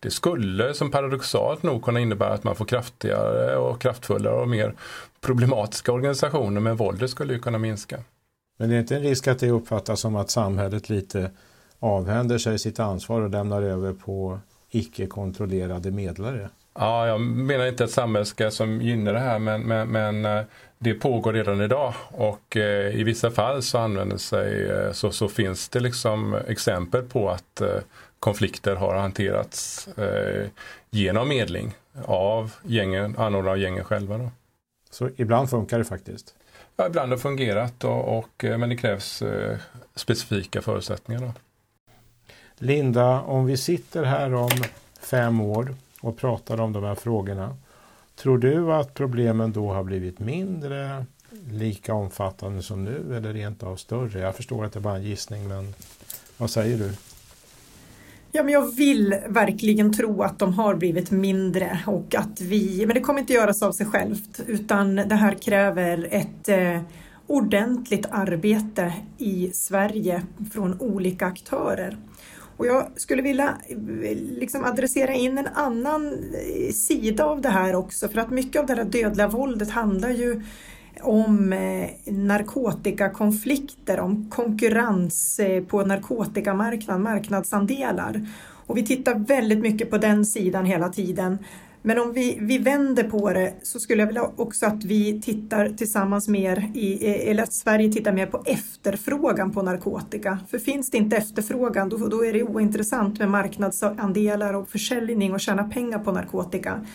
Det 0.00 0.10
skulle 0.10 0.74
som 0.74 0.90
paradoxalt 0.90 1.62
nog 1.62 1.84
kunna 1.84 2.00
innebära 2.00 2.32
att 2.32 2.44
man 2.44 2.56
får 2.56 2.64
kraftigare 2.64 3.56
och 3.56 3.80
kraftfullare 3.80 4.34
och 4.34 4.48
mer 4.48 4.74
problematiska 5.20 5.92
organisationer 5.92 6.60
men 6.60 6.76
våldet 6.76 7.10
skulle 7.10 7.32
ju 7.32 7.38
kunna 7.38 7.58
minska. 7.58 7.98
Men 8.58 8.68
det 8.68 8.76
är 8.76 8.80
inte 8.80 8.96
en 8.96 9.02
risk 9.02 9.28
att 9.28 9.38
det 9.38 9.50
uppfattas 9.50 10.00
som 10.00 10.16
att 10.16 10.30
samhället 10.30 10.88
lite 10.88 11.30
avhänder 11.78 12.38
sig 12.38 12.58
sitt 12.58 12.80
ansvar 12.80 13.20
och 13.20 13.30
lämnar 13.30 13.62
över 13.62 13.92
på 13.92 14.40
icke 14.70 15.06
kontrollerade 15.06 15.90
medlare? 15.90 16.50
Ja, 16.78 17.06
jag 17.06 17.20
menar 17.20 17.66
inte 17.66 17.84
att 17.84 17.90
samhället 17.90 18.28
ska 18.28 18.50
som 18.50 18.80
gynna 18.80 19.12
det 19.12 19.18
här 19.18 19.38
men, 19.38 19.62
men, 19.62 19.88
men 19.88 20.24
eh, 20.24 20.44
det 20.78 20.94
pågår 20.94 21.32
redan 21.32 21.60
idag 21.60 21.94
och 22.08 22.56
eh, 22.56 23.00
i 23.00 23.02
vissa 23.04 23.30
fall 23.30 23.62
så 23.62 23.78
använder 23.78 24.16
sig, 24.16 24.70
eh, 24.70 24.92
så, 24.92 25.10
så 25.10 25.28
finns 25.28 25.68
det 25.68 25.80
liksom 25.80 26.34
exempel 26.34 27.02
på 27.02 27.30
att 27.30 27.60
eh, 27.60 27.78
konflikter 28.18 28.76
har 28.76 28.94
hanterats 28.94 29.88
genom 30.90 31.28
medling 31.28 31.74
av 32.04 32.52
gängen, 32.62 33.16
anordnare 33.18 33.52
av 33.52 33.58
gängen 33.58 33.84
själva. 33.84 34.18
Då. 34.18 34.30
Så 34.90 35.10
ibland 35.16 35.50
funkar 35.50 35.78
det 35.78 35.84
faktiskt? 35.84 36.34
Ja, 36.76 36.86
ibland 36.86 37.08
har 37.08 37.16
det 37.16 37.22
fungerat 37.22 37.84
och, 37.84 38.18
och 38.18 38.44
men 38.44 38.68
det 38.68 38.76
krävs 38.76 39.22
specifika 39.94 40.62
förutsättningar. 40.62 41.20
Då. 41.20 41.32
Linda, 42.58 43.20
om 43.20 43.46
vi 43.46 43.56
sitter 43.56 44.04
här 44.04 44.34
om 44.34 44.50
fem 45.00 45.40
år 45.40 45.74
och 46.00 46.18
pratar 46.18 46.60
om 46.60 46.72
de 46.72 46.84
här 46.84 46.94
frågorna. 46.94 47.56
Tror 48.16 48.38
du 48.38 48.72
att 48.72 48.94
problemen 48.94 49.52
då 49.52 49.72
har 49.72 49.84
blivit 49.84 50.18
mindre, 50.18 51.06
lika 51.50 51.94
omfattande 51.94 52.62
som 52.62 52.84
nu 52.84 53.16
eller 53.16 53.32
rent 53.32 53.62
av 53.62 53.76
större? 53.76 54.20
Jag 54.20 54.36
förstår 54.36 54.64
att 54.64 54.72
det 54.72 54.78
är 54.78 54.80
bara 54.80 54.96
en 54.96 55.02
gissning, 55.02 55.48
men 55.48 55.74
vad 56.36 56.50
säger 56.50 56.78
du? 56.78 56.90
Ja, 58.32 58.42
men 58.42 58.52
jag 58.52 58.76
vill 58.76 59.14
verkligen 59.28 59.92
tro 59.92 60.22
att 60.22 60.38
de 60.38 60.54
har 60.54 60.74
blivit 60.74 61.10
mindre 61.10 61.80
och 61.86 62.14
att 62.14 62.40
vi, 62.40 62.86
men 62.86 62.94
det 62.94 63.00
kommer 63.00 63.20
inte 63.20 63.32
göras 63.32 63.62
av 63.62 63.72
sig 63.72 63.86
självt 63.86 64.40
utan 64.46 64.96
det 64.96 65.14
här 65.14 65.34
kräver 65.34 66.08
ett 66.10 66.48
eh, 66.48 66.80
ordentligt 67.26 68.06
arbete 68.10 68.92
i 69.18 69.50
Sverige 69.54 70.22
från 70.52 70.80
olika 70.80 71.26
aktörer. 71.26 71.96
Och 72.56 72.66
jag 72.66 72.86
skulle 72.96 73.22
vilja 73.22 73.56
eh, 73.68 74.16
liksom 74.16 74.64
adressera 74.64 75.14
in 75.14 75.38
en 75.38 75.48
annan 75.54 76.06
eh, 76.06 76.72
sida 76.72 77.24
av 77.24 77.40
det 77.40 77.48
här 77.48 77.74
också 77.74 78.08
för 78.08 78.18
att 78.18 78.30
mycket 78.30 78.60
av 78.60 78.66
det 78.66 78.74
här 78.74 78.84
dödliga 78.84 79.28
våldet 79.28 79.70
handlar 79.70 80.10
ju 80.10 80.42
om 81.00 81.52
eh, 81.52 81.90
narkotikakonflikter, 82.12 84.00
om 84.00 84.30
konkurrens 84.30 85.40
på 85.68 85.84
narkotikamarknaden, 85.84 87.02
marknadsandelar. 87.02 88.28
Och 88.66 88.76
vi 88.76 88.86
tittar 88.86 89.14
väldigt 89.14 89.58
mycket 89.58 89.90
på 89.90 89.98
den 89.98 90.26
sidan 90.26 90.64
hela 90.64 90.88
tiden. 90.88 91.38
Men 91.86 91.98
om 91.98 92.12
vi, 92.12 92.38
vi 92.40 92.58
vänder 92.58 93.04
på 93.04 93.32
det 93.32 93.54
så 93.62 93.80
skulle 93.80 94.02
jag 94.02 94.06
vilja 94.06 94.30
också 94.36 94.66
att 94.66 94.84
vi 94.84 95.20
tittar 95.20 95.68
tillsammans 95.68 96.28
mer 96.28 96.70
i, 96.74 97.06
eller 97.06 97.42
att 97.42 97.52
Sverige 97.52 97.92
tittar 97.92 98.12
mer 98.12 98.26
på 98.26 98.42
efterfrågan 98.46 99.52
på 99.52 99.62
narkotika. 99.62 100.38
För 100.50 100.58
finns 100.58 100.90
det 100.90 100.98
inte 100.98 101.16
efterfrågan 101.16 101.88
då, 101.88 101.96
då 101.96 102.24
är 102.24 102.32
det 102.32 102.42
ointressant 102.42 103.18
med 103.18 103.30
marknadsandelar 103.30 104.54
och 104.54 104.68
försäljning 104.68 105.34
och 105.34 105.40
tjäna 105.40 105.64
pengar 105.64 105.98
på 105.98 106.12
narkotika. 106.12 106.86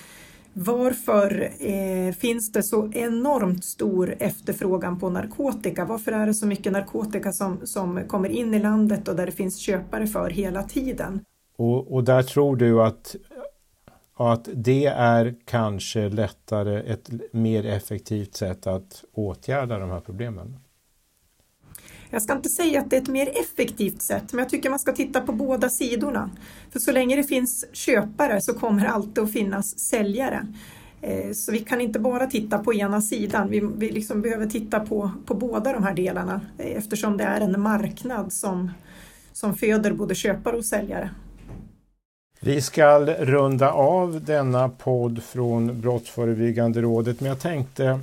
Varför 0.53 1.49
eh, 1.59 2.13
finns 2.13 2.51
det 2.51 2.63
så 2.63 2.91
enormt 2.93 3.65
stor 3.65 4.15
efterfrågan 4.19 4.99
på 4.99 5.09
narkotika? 5.09 5.85
Varför 5.85 6.11
är 6.11 6.25
det 6.25 6.33
så 6.33 6.47
mycket 6.47 6.71
narkotika 6.71 7.31
som, 7.31 7.59
som 7.63 8.07
kommer 8.07 8.29
in 8.29 8.53
i 8.53 8.59
landet 8.59 9.07
och 9.07 9.15
där 9.15 9.25
det 9.25 9.31
finns 9.31 9.57
köpare 9.57 10.07
för 10.07 10.29
hela 10.29 10.63
tiden? 10.63 11.19
Och, 11.57 11.93
och 11.93 12.03
där 12.03 12.23
tror 12.23 12.55
du 12.55 12.81
att 12.81 13.15
och 14.15 14.33
att 14.33 14.49
det 14.53 14.85
är 14.85 15.35
kanske 15.45 16.09
lättare, 16.09 16.79
ett 16.93 17.09
mer 17.31 17.65
effektivt 17.65 18.35
sätt 18.35 18.67
att 18.67 19.03
åtgärda 19.13 19.79
de 19.79 19.89
här 19.89 19.99
problemen? 19.99 20.59
Jag 22.09 22.21
ska 22.21 22.33
inte 22.33 22.49
säga 22.49 22.79
att 22.81 22.89
det 22.89 22.97
är 22.97 23.01
ett 23.01 23.07
mer 23.07 23.29
effektivt 23.39 24.01
sätt, 24.01 24.33
men 24.33 24.39
jag 24.39 24.49
tycker 24.49 24.69
man 24.69 24.79
ska 24.79 24.91
titta 24.91 25.21
på 25.21 25.31
båda 25.31 25.69
sidorna. 25.69 26.29
För 26.71 26.79
så 26.79 26.91
länge 26.91 27.15
det 27.15 27.23
finns 27.23 27.65
köpare 27.73 28.41
så 28.41 28.53
kommer 28.53 28.81
det 28.81 28.89
alltid 28.89 29.23
att 29.23 29.31
finnas 29.31 29.79
säljare. 29.79 30.47
Eh, 31.01 31.31
så 31.31 31.51
vi 31.51 31.59
kan 31.59 31.81
inte 31.81 31.99
bara 31.99 32.27
titta 32.27 32.59
på 32.59 32.73
ena 32.73 33.01
sidan, 33.01 33.49
vi, 33.49 33.59
vi 33.75 33.91
liksom 33.91 34.21
behöver 34.21 34.45
titta 34.45 34.79
på, 34.79 35.11
på 35.25 35.33
båda 35.33 35.73
de 35.73 35.83
här 35.83 35.93
delarna 35.93 36.41
eh, 36.57 36.77
eftersom 36.77 37.17
det 37.17 37.23
är 37.23 37.41
en 37.41 37.61
marknad 37.61 38.33
som, 38.33 38.71
som 39.33 39.55
föder 39.55 39.93
både 39.93 40.15
köpare 40.15 40.57
och 40.57 40.65
säljare. 40.65 41.09
Vi 42.43 42.61
ska 42.61 42.99
runda 42.99 43.71
av 43.71 44.23
denna 44.23 44.69
podd 44.69 45.23
från 45.23 45.81
Brottsförebyggande 45.81 46.81
rådet, 46.81 47.19
men 47.19 47.29
jag 47.29 47.39
tänkte 47.39 47.99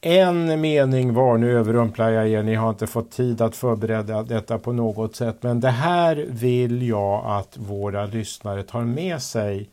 en 0.00 0.60
mening 0.60 1.14
var, 1.14 1.38
nu 1.38 1.58
överrumplar 1.58 2.10
jag 2.10 2.28
er, 2.28 2.42
ni 2.42 2.54
har 2.54 2.70
inte 2.70 2.86
fått 2.86 3.10
tid 3.10 3.40
att 3.40 3.56
förbereda 3.56 4.22
detta 4.22 4.58
på 4.58 4.72
något 4.72 5.16
sätt, 5.16 5.36
men 5.40 5.60
det 5.60 5.70
här 5.70 6.26
vill 6.28 6.88
jag 6.88 7.26
att 7.26 7.56
våra 7.56 8.06
lyssnare 8.06 8.62
tar 8.62 8.80
med 8.80 9.22
sig 9.22 9.68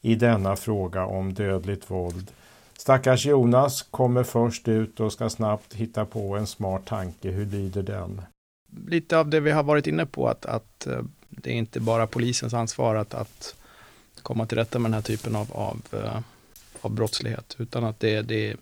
i 0.00 0.14
denna 0.14 0.56
fråga 0.56 1.06
om 1.06 1.34
dödligt 1.34 1.90
våld. 1.90 2.30
Stackars 2.78 3.26
Jonas 3.26 3.82
kommer 3.82 4.22
först 4.22 4.68
ut 4.68 5.00
och 5.00 5.12
ska 5.12 5.30
snabbt 5.30 5.74
hitta 5.74 6.04
på 6.04 6.36
en 6.36 6.46
smart 6.46 6.84
tanke. 6.84 7.30
Hur 7.30 7.46
lyder 7.46 7.82
den? 7.82 8.22
Lite 8.88 9.18
av 9.18 9.28
det 9.28 9.40
vi 9.40 9.50
har 9.50 9.62
varit 9.62 9.86
inne 9.86 10.06
på, 10.06 10.28
att, 10.28 10.46
att 10.46 10.86
eh, 10.86 11.02
det 11.36 11.50
är 11.50 11.54
inte 11.54 11.80
bara 11.80 12.06
polisens 12.06 12.54
ansvar 12.54 12.94
att, 12.94 13.14
att 13.14 13.54
komma 14.22 14.46
till 14.46 14.58
rätta 14.58 14.78
med 14.78 14.90
den 14.90 14.94
här 14.94 15.02
typen 15.02 15.36
av, 15.36 15.52
av, 15.52 15.80
eh, 15.92 16.20
av 16.80 16.90
brottslighet, 16.90 17.56
utan 17.58 17.84
att 17.84 18.00
det, 18.00 18.22
det, 18.22 18.56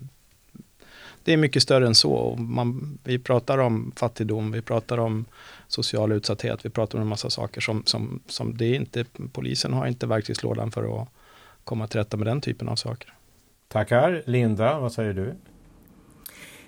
det 1.25 1.33
är 1.33 1.37
mycket 1.37 1.63
större 1.63 1.87
än 1.87 1.95
så. 1.95 2.37
Man, 2.37 2.99
vi 3.05 3.19
pratar 3.19 3.59
om 3.59 3.93
fattigdom, 3.97 4.53
vi 4.53 4.63
pratar 4.63 4.99
om 4.99 5.25
social 5.69 6.13
utsatthet, 6.13 6.65
vi 6.65 6.71
pratar 6.71 6.99
om 6.99 7.03
en 7.03 7.09
massa 7.09 7.31
saker 7.31 7.61
som, 7.61 7.83
som, 7.87 8.21
som 8.27 8.57
det 8.57 8.65
är 8.65 8.75
inte, 8.75 9.05
polisen 9.33 9.73
har 9.73 9.87
inte 9.87 10.07
verktygslådan 10.07 10.71
för 10.71 11.03
att 11.03 11.09
komma 11.65 11.87
till 11.87 12.01
rätta 12.01 12.17
med 12.17 12.27
den 12.27 12.41
typen 12.41 12.69
av 12.69 12.77
saker. 12.77 13.15
Tackar. 13.69 14.23
Linda, 14.27 14.79
vad 14.79 14.93
säger 14.93 15.13
du? 15.13 15.35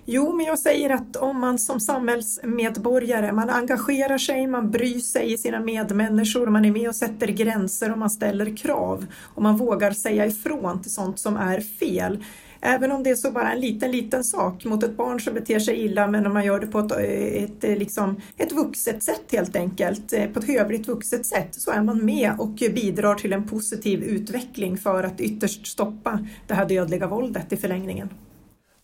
Jo, 0.04 0.32
men 0.32 0.46
jag 0.46 0.58
säger 0.58 0.90
att 0.90 1.16
om 1.16 1.40
man 1.40 1.58
som 1.58 1.80
samhällsmedborgare, 1.80 3.32
man 3.32 3.50
engagerar 3.50 4.18
sig, 4.18 4.46
man 4.46 4.70
bryr 4.70 4.98
sig 4.98 5.32
i 5.32 5.38
sina 5.38 5.60
medmänniskor, 5.60 6.46
man 6.46 6.64
är 6.64 6.70
med 6.70 6.88
och 6.88 6.94
sätter 6.94 7.26
gränser 7.26 7.92
och 7.92 7.98
man 7.98 8.10
ställer 8.10 8.56
krav 8.56 9.06
och 9.34 9.42
man 9.42 9.56
vågar 9.56 9.90
säga 9.90 10.26
ifrån 10.26 10.82
till 10.82 10.90
sånt 10.90 11.18
som 11.18 11.36
är 11.36 11.60
fel. 11.60 12.24
Även 12.60 12.92
om 12.92 13.02
det 13.02 13.10
är 13.10 13.14
så 13.14 13.30
bara 13.30 13.52
en 13.52 13.60
liten, 13.60 13.90
liten 13.90 14.24
sak 14.24 14.64
mot 14.64 14.82
ett 14.82 14.96
barn 14.96 15.20
som 15.20 15.34
beter 15.34 15.58
sig 15.58 15.84
illa, 15.84 16.06
men 16.06 16.26
om 16.26 16.32
man 16.32 16.44
gör 16.44 16.60
det 16.60 16.66
på 16.66 16.78
ett, 16.78 16.92
ett, 16.92 17.64
eh, 17.64 17.76
liksom, 17.76 18.20
ett 18.36 18.52
vuxet 18.52 19.02
sätt 19.02 19.32
helt 19.32 19.56
enkelt, 19.56 20.12
eh, 20.12 20.26
på 20.26 20.38
ett 20.38 20.48
hövligt 20.48 20.88
vuxet 20.88 21.26
sätt, 21.26 21.48
så 21.50 21.70
är 21.70 21.82
man 21.82 22.04
med 22.04 22.32
och 22.38 22.54
bidrar 22.74 23.14
till 23.14 23.32
en 23.32 23.48
positiv 23.48 24.02
utveckling 24.02 24.78
för 24.78 25.04
att 25.04 25.20
ytterst 25.20 25.66
stoppa 25.66 26.26
det 26.46 26.54
här 26.54 26.68
dödliga 26.68 27.06
våldet 27.06 27.52
i 27.52 27.56
förlängningen 27.56 28.08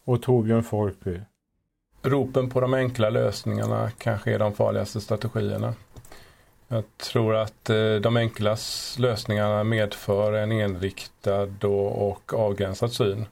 och 0.09 0.23
Torbjörn 0.23 0.63
Folkby. 0.63 1.21
Ropen 2.03 2.51
på 2.51 2.61
de 2.61 2.75
enkla 2.75 3.11
lösningarna 3.11 3.91
kanske 3.99 4.35
är 4.35 4.39
de 4.39 4.55
farligaste 4.55 5.01
strategierna. 5.01 5.75
Jag 6.69 6.85
tror 6.97 7.37
att 7.37 7.71
eh, 7.71 7.95
de 7.95 8.17
enkla 8.17 8.57
lösningarna 8.99 9.65
medför 9.65 10.33
en 10.33 10.53
enriktad 10.53 11.67
och 11.69 12.35
avgränsad 12.35 12.93
syn. 12.93 13.27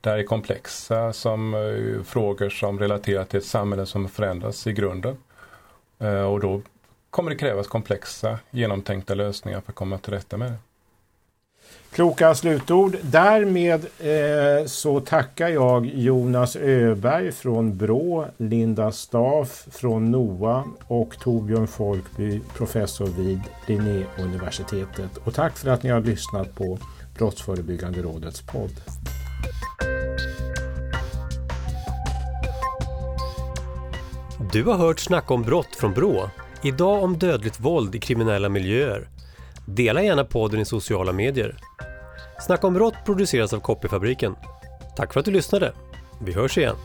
Det 0.00 0.10
här 0.10 0.18
är 0.18 0.22
komplexa 0.22 1.12
som 1.12 1.54
eh, 1.54 2.02
frågor 2.02 2.48
som 2.48 2.78
relaterar 2.78 3.24
till 3.24 3.38
ett 3.38 3.44
samhälle 3.44 3.86
som 3.86 4.08
förändras 4.08 4.66
i 4.66 4.72
grunden. 4.72 5.16
Eh, 5.98 6.22
och 6.22 6.40
då 6.40 6.62
kommer 7.10 7.30
det 7.30 7.36
krävas 7.36 7.66
komplexa 7.66 8.38
genomtänkta 8.50 9.14
lösningar 9.14 9.60
för 9.60 9.72
att 9.72 9.76
komma 9.76 9.98
till 9.98 10.12
rätta 10.12 10.36
med 10.36 10.52
det. 10.52 10.58
Kloka 11.92 12.34
slutord. 12.34 12.96
Därmed 13.02 13.86
eh, 13.98 14.66
så 14.66 15.00
tackar 15.00 15.48
jag 15.48 15.86
Jonas 15.86 16.56
Öberg 16.56 17.32
från 17.32 17.76
Brå, 17.76 18.26
Linda 18.36 18.92
Staff 18.92 19.66
från 19.70 20.10
NOA 20.10 20.64
och 20.86 21.18
Torbjörn 21.20 21.66
Folkby, 21.66 22.40
professor 22.56 23.06
vid 23.06 23.40
Linnéuniversitetet. 23.66 25.16
Och 25.24 25.34
tack 25.34 25.58
för 25.58 25.70
att 25.70 25.82
ni 25.82 25.90
har 25.90 26.00
lyssnat 26.00 26.54
på 26.54 26.78
Brottsförebyggande 27.18 28.02
rådets 28.02 28.42
podd. 28.42 28.80
Du 34.52 34.64
har 34.64 34.76
hört 34.76 35.00
Snacka 35.00 35.34
om 35.34 35.42
brott 35.42 35.76
från 35.76 35.92
Brå. 35.92 36.30
Idag 36.62 37.02
om 37.02 37.18
dödligt 37.18 37.60
våld 37.60 37.94
i 37.94 37.98
kriminella 37.98 38.48
miljöer. 38.48 39.08
Dela 39.74 40.02
gärna 40.02 40.24
podden 40.24 40.60
i 40.60 40.64
sociala 40.64 41.12
medier. 41.12 41.56
Snacka 42.46 42.66
om 42.66 42.74
brott 42.74 42.94
produceras 43.04 43.52
av 43.52 43.60
Copyfabriken. 43.60 44.36
Tack 44.96 45.12
för 45.12 45.20
att 45.20 45.26
du 45.26 45.32
lyssnade. 45.32 45.72
Vi 46.20 46.32
hörs 46.32 46.58
igen. 46.58 46.76